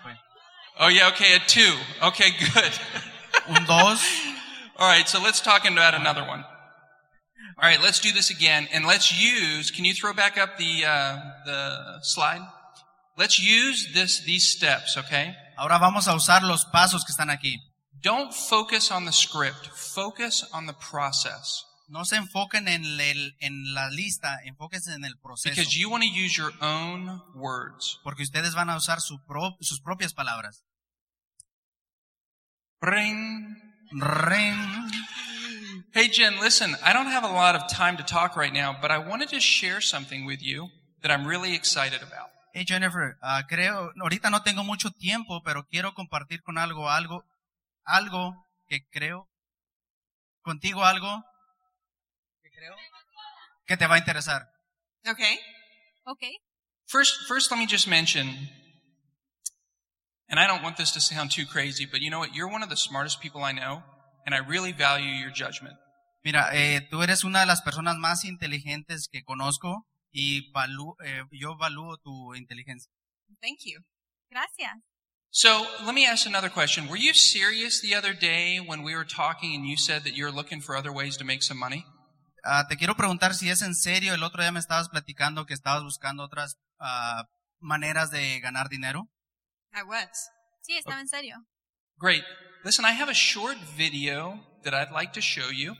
[0.03, 0.13] fue?
[0.79, 1.77] Oh yeah, okay, a 2.
[2.01, 2.71] Okay, good.
[3.49, 4.01] ¿Un 2?
[4.79, 6.43] All right, so let's talk about another one.
[7.59, 9.71] All right, let's do this again, and let's use.
[9.71, 12.41] Can you throw back up the uh, the slide?
[13.17, 15.35] Let's use this these steps, okay?
[15.57, 17.57] Ahora vamos a usar los pasos que están aquí.
[18.01, 19.67] Don't focus on the script.
[19.75, 21.65] Focus on the process.
[21.89, 25.55] No se enfoquen en, el- en la lista, enfóquense en el proceso.
[25.55, 27.99] because you want to use your own words.
[28.03, 30.63] Porque ustedes van a usar su pro- sus propias palabras.
[32.81, 33.55] Ring.
[33.93, 34.89] Ren.
[35.93, 38.91] Hey, Jen, listen, I don't have a lot of time to talk right now, but
[38.91, 40.69] I wanted to share something with you
[41.01, 42.29] that I'm really excited about.
[42.53, 47.23] Hey Jennifer, ah, creo, ahorita no tengo mucho tiempo, pero quiero compartir con algo, algo,
[47.83, 48.33] algo
[48.67, 49.29] que creo,
[50.41, 51.23] contigo algo
[52.41, 52.75] que creo
[53.65, 54.49] que te va a interesar.
[55.05, 55.37] Okay.
[56.05, 56.37] Okay.
[56.87, 58.49] First, first, let me just mention,
[60.29, 62.33] and I don't want this to sound too crazy, but you know what?
[62.33, 63.83] You're one of the smartest people I know,
[64.25, 65.75] and I really value your judgment.
[66.23, 69.85] Mira, eh, tú eres una de las personas más inteligentes que conozco
[70.17, 72.91] y valu- eh, yo valúo tu inteligencia.
[73.39, 73.79] Thank you.
[74.31, 74.73] Gracias.
[75.29, 76.87] So let me ask another question.
[76.87, 80.31] Were you serious the other day when we were talking and you said that you're
[80.33, 81.85] looking for other ways to make some money?
[82.43, 84.15] Ah, te quiero preguntar si es en serio.
[84.15, 87.25] El otro día me estabas platicando que estabas buscando otras ah,
[87.59, 89.07] maneras de ganar dinero.
[89.73, 90.31] I was.
[90.61, 91.35] Sí, estaba en serio.
[91.97, 92.23] Great.
[92.63, 95.75] Listen, I have a short video that I'd like to show you.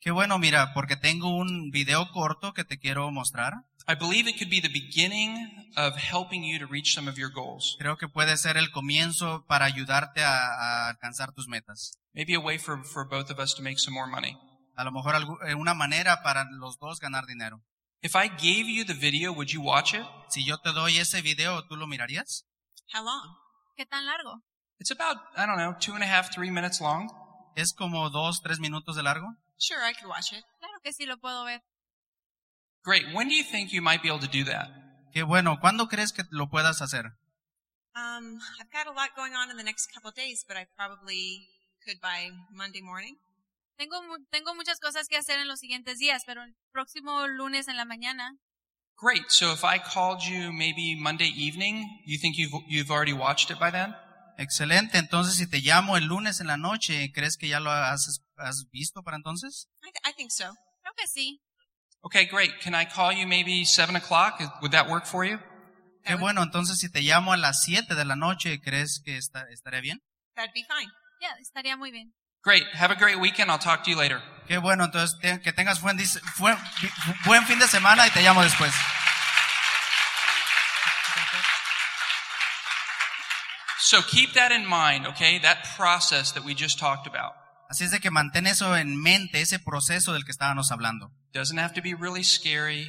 [0.00, 3.54] Qué bueno, mira, porque tengo un video corto que te quiero mostrar.
[3.88, 7.30] I believe it could be the beginning of helping you to reach some of your
[7.32, 7.76] goals.
[7.80, 11.92] Creo que puede ser el comienzo para ayudarte a, a alcanzar tus metas.
[12.14, 14.36] Maybe a way for, for both of us to make some more money.
[14.76, 17.62] A lo mejor algu- eh, una manera para los dos ganar dinero.
[18.02, 20.04] If I gave you the video, would you watch it?
[20.30, 22.46] Si yo te doy ese video, ¿tú lo mirarías?
[22.94, 23.36] How long?
[23.76, 24.42] ¿Qué tan largo?
[24.78, 27.08] It's about, I don't know, two and a half, three minutes long.
[27.56, 29.26] ¿Es como dos, tres minutos de largo?
[29.58, 30.42] Sure, I could watch it.
[30.58, 31.60] Claro que sí lo puedo ver.
[32.82, 33.04] Great.
[33.14, 34.68] When do you think you might be able to do that?
[35.14, 35.58] Qué bueno.
[35.60, 37.12] ¿Cuándo crees que lo puedas hacer?
[37.94, 40.66] Um, I've got a lot going on in the next couple of days, but I
[40.76, 41.48] probably
[41.84, 43.16] could by Monday morning.
[43.76, 43.96] Tengo,
[44.30, 47.84] tengo muchas cosas que hacer en los siguientes días, pero el próximo lunes en la
[47.84, 48.38] mañana,
[49.02, 49.30] Great.
[49.30, 53.58] So if I called you maybe Monday evening, you think you've, you've already watched it
[53.58, 53.94] by then?
[54.36, 54.98] Excelente.
[54.98, 58.66] Entonces, si te llamo el lunes en la noche, ¿crees que ya lo has, has
[58.70, 59.68] visto para entonces?
[59.82, 60.52] I, th- I think so.
[60.82, 61.40] creo que sí.
[62.02, 62.52] Okay, great.
[62.62, 64.40] Can I call you maybe seven o'clock?
[64.40, 65.38] Is- Would that work for you?
[66.04, 66.42] Qué bueno.
[66.42, 70.00] Entonces, si te llamo a las 7 de la noche, ¿crees que está, estaría bien?
[70.34, 70.90] That'd be fine.
[71.20, 72.14] Ya, estaría muy bien.
[72.42, 72.64] Great.
[72.74, 73.50] Have a great weekend.
[73.50, 74.22] I'll talk to you later.
[74.48, 74.84] Qué bueno.
[74.84, 76.56] Entonces, te- que tengas buen, dis- buen,
[77.26, 78.72] buen fin de semana y te llamo después.
[83.78, 85.38] So keep that in mind, okay?
[85.40, 87.32] That process that we just talked about.
[87.70, 91.10] Así es de que mantén eso en mente, ese proceso del que estábamos hablando.
[91.32, 92.88] Doesn't have to be really scary,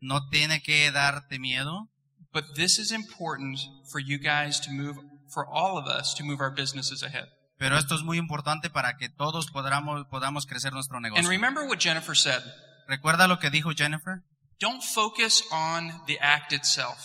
[0.00, 1.88] No tiene que darte miedo,
[2.32, 3.58] but this is important
[3.90, 4.96] for you guys to move,
[5.32, 7.26] for all of us to move our businesses ahead.
[7.58, 11.28] pero esto es muy importante para que todos podamos, podamos crecer nuestro And negocio.
[11.28, 12.42] remember what Jennifer said.
[12.88, 14.22] ¿Recuerda lo que dijo Jennifer?
[14.60, 16.98] Don't focus on the act itself.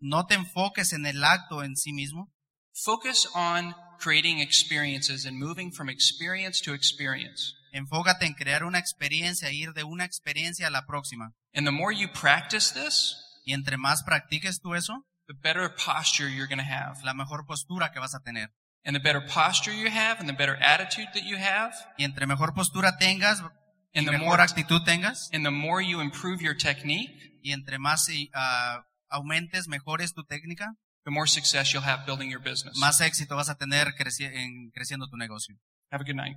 [0.00, 2.30] No te enfoques en el acto en sí mismo,
[2.84, 7.54] Focus on creating experiences and moving from experience to experience.
[7.76, 11.32] Enfócate en crear una experiencia, ir de una experiencia a la próxima.
[11.54, 16.28] And the more you practice this, Y entre más practiques tú eso, the better posture
[16.28, 17.02] you're going to have.
[17.04, 18.50] la mejor postura que vas a tener.
[18.84, 22.26] And the better posture you have and the better attitude that you have, Y entre
[22.26, 26.40] mejor postura tengas, y and the mejor more, actitud tengas, and the more you improve
[26.42, 30.74] your technique, y entre más y, ah, aumentes, mejores tu técnica,
[31.04, 32.76] the more success you'll have building your business.
[32.78, 35.56] más éxito vas a tener creci- en creciendo tu negocio.
[35.90, 36.36] Have a good night.